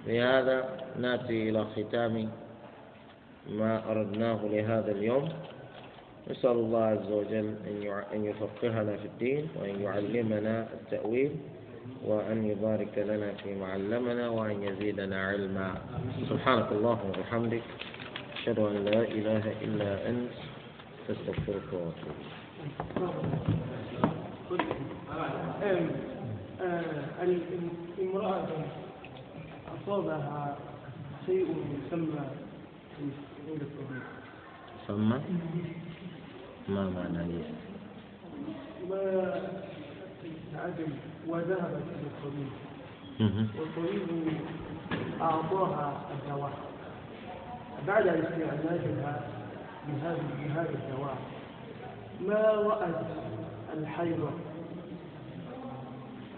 [0.07, 0.69] لهذا
[1.01, 2.29] نأتي إلى ختام
[3.49, 5.29] ما أردناه لهذا اليوم.
[6.31, 7.55] نسأل الله عز وجل
[8.15, 11.33] أن يفقهنا في الدين وأن يعلمنا التأويل
[12.05, 15.75] وأن يبارك لنا فيما علمنا وأن يزيدنا علما.
[16.29, 17.63] سبحانك اللهم وبحمدك.
[18.35, 20.33] أشهد أن لا إله إلا أنت.
[21.11, 22.17] أستغفرك وأتوب
[28.01, 28.49] امرأة
[29.75, 30.57] أصابها
[31.27, 31.47] شيء
[31.87, 32.25] يسمى
[34.87, 35.09] ثم
[36.69, 37.47] ما معنى ليس؟
[40.55, 40.93] عدم
[41.29, 42.53] وذهبت إلى الطبيب.
[43.59, 44.33] والطبيب
[45.21, 46.53] أعطاها الدواء.
[47.87, 49.29] بعد استعمالها
[49.89, 51.17] بهذا بهذا الدواء
[52.29, 53.07] ما رأت
[53.79, 54.31] الحيض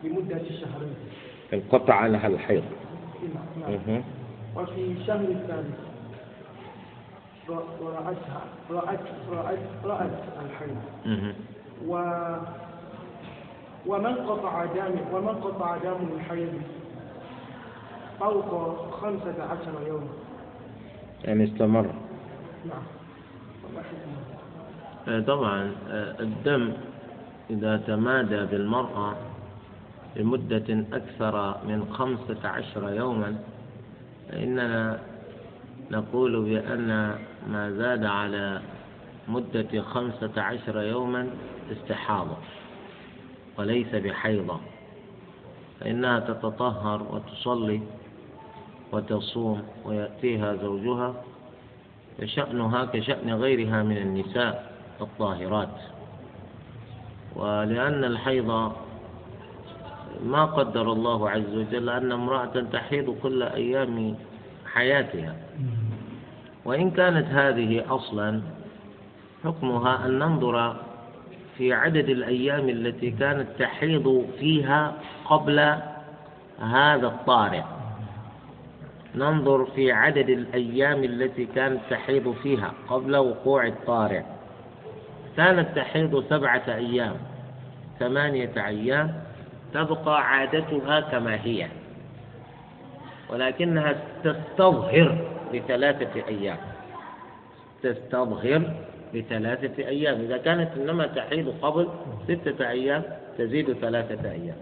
[0.05, 0.95] لمدة شهرين؟
[1.53, 2.65] انقطع عنها الحيض.
[3.61, 4.03] نعم.
[4.57, 5.79] وفي الشهر الثالث
[7.49, 9.01] رأتها رأت
[9.31, 10.77] رأت رأت الحيض.
[11.87, 11.93] و
[13.87, 16.63] ومن قطع دم ومن قطع دم الحيض
[18.21, 20.09] فوق خمسة عشر يوما.
[21.25, 21.87] يعني استمر.
[22.65, 22.83] نعم.
[25.27, 26.73] طبعا آه، الدم
[27.51, 29.15] إذا تمادى بالمرأة
[30.17, 33.37] لمدة أكثر من خمسة عشر يوما
[34.29, 34.99] فإننا
[35.91, 37.19] نقول بأن
[37.51, 38.61] ما زاد على
[39.29, 41.29] مدة خمسة عشر يوما
[41.73, 42.37] استحاضة
[43.59, 44.61] وليس بحيضة
[45.81, 47.81] فإنها تتطهر وتصلي
[48.93, 51.15] وتصوم ويأتيها زوجها
[52.19, 55.77] فشأنها كشأن غيرها من النساء الطاهرات.
[57.37, 58.73] ولأن الحيض
[60.25, 64.15] ما قدر الله عز وجل أن امرأة تحيض كل أيام
[64.73, 65.37] حياتها.
[66.65, 68.41] وإن كانت هذه أصلا
[69.45, 70.77] حكمها أن ننظر
[71.59, 74.95] في عدد الأيام التي كانت تحيض فيها
[75.25, 75.59] قبل
[76.61, 77.63] هذا الطارئ.
[79.17, 84.23] ننظر في عدد الأيام التي كانت تحيض فيها قبل وقوع الطارئ.
[85.37, 87.17] كانت تحيض سبعة أيام
[87.99, 89.21] ثمانية أيام
[89.75, 91.67] تبقى عادتها كما هي
[93.31, 93.95] ولكنها
[94.25, 95.19] تستظهر
[95.53, 96.59] لثلاثة أيام.
[97.83, 98.63] تستظهر
[99.15, 100.21] لثلاثة أيام.
[100.21, 101.89] إذا كانت إنما تحيض قبل
[102.25, 103.03] ستة أيام
[103.39, 104.57] تزيد ثلاثة أيام.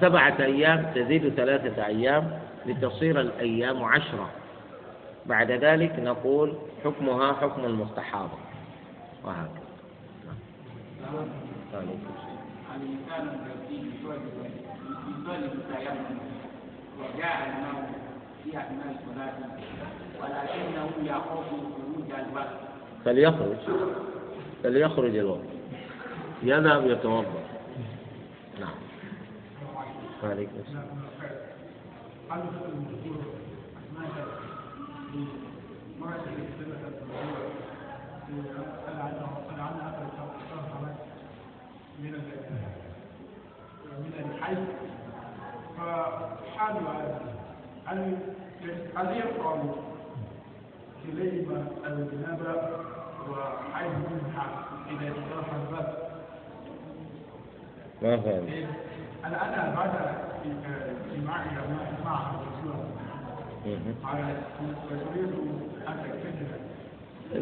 [0.00, 4.30] سبعة أيام تزيد ثلاثة أيام لتصير الأيام عشرة.
[5.26, 6.54] بعد ذلك نقول
[6.84, 8.38] حكمها حكم المستحاضة.
[9.24, 9.68] وهكذا.
[16.98, 17.54] وجاء
[18.44, 19.32] في أثناء الصلاة
[20.20, 22.48] ولكنه خروج الوقت
[23.04, 23.56] فليخرج.
[24.62, 25.40] فليخرج الوقت.
[26.42, 27.42] يذهب يتوضأ.
[28.60, 28.87] نعم.
[30.24, 30.84] عليكم السلام.
[41.98, 42.12] من
[43.98, 44.56] من الحي
[45.76, 46.76] فحال
[47.86, 48.16] هل
[48.96, 49.56] هل يقع
[51.06, 52.54] كليهما الجنابة
[53.30, 56.08] وحيث منها إذا انصرف الباب
[58.02, 58.66] ما فهم
[59.28, 59.92] الآن بعد
[60.44, 61.44] اجتماع
[62.04, 62.80] مع الرسول.
[64.04, 64.36] على
[64.90, 65.32] وتريد
[65.88, 66.50] أن تكتشف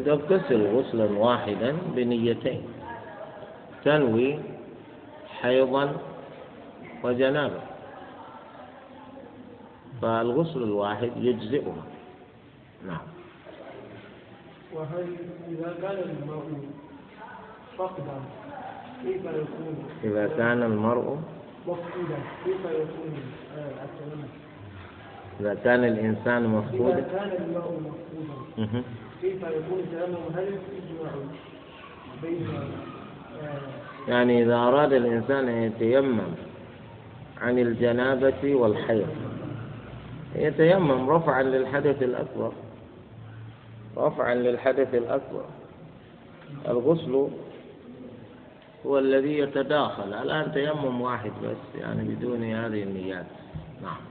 [0.05, 2.61] تغتسل غسلا واحدا بنيتين
[3.83, 4.39] تنوي
[5.41, 5.93] حيضا
[7.03, 7.61] وجنابة
[10.01, 11.83] فالغسل الواحد يجزئها.
[12.87, 13.05] نعم.
[14.73, 15.15] وهل
[15.49, 16.45] إذا كان الماء
[17.77, 18.17] فقدا
[19.03, 21.19] كيف يكون؟ إذا كان المرء
[21.67, 23.13] مفقودا كيف يكون
[23.57, 24.23] آه، التيمم؟
[25.39, 28.83] إذا كان الإنسان إذا مفقودا كان الماء مفقودا.
[29.21, 31.11] كيف يكون التيمم؟ هل يجمع
[32.23, 32.47] بين
[33.43, 36.19] آه، يعني إذا أراد الإنسان أن يتيمم
[37.41, 39.07] عن الجنابة والحيض
[40.35, 42.51] يتيمم رفعا للحدث الأكبر
[43.97, 45.45] رفعا للحدث الأكبر
[46.67, 47.27] الغسل
[48.87, 50.13] هو الذي يتداخل.
[50.13, 53.25] الآن تيمم واحد بس يعني بدون هذه النيات.
[53.81, 54.06] نعم.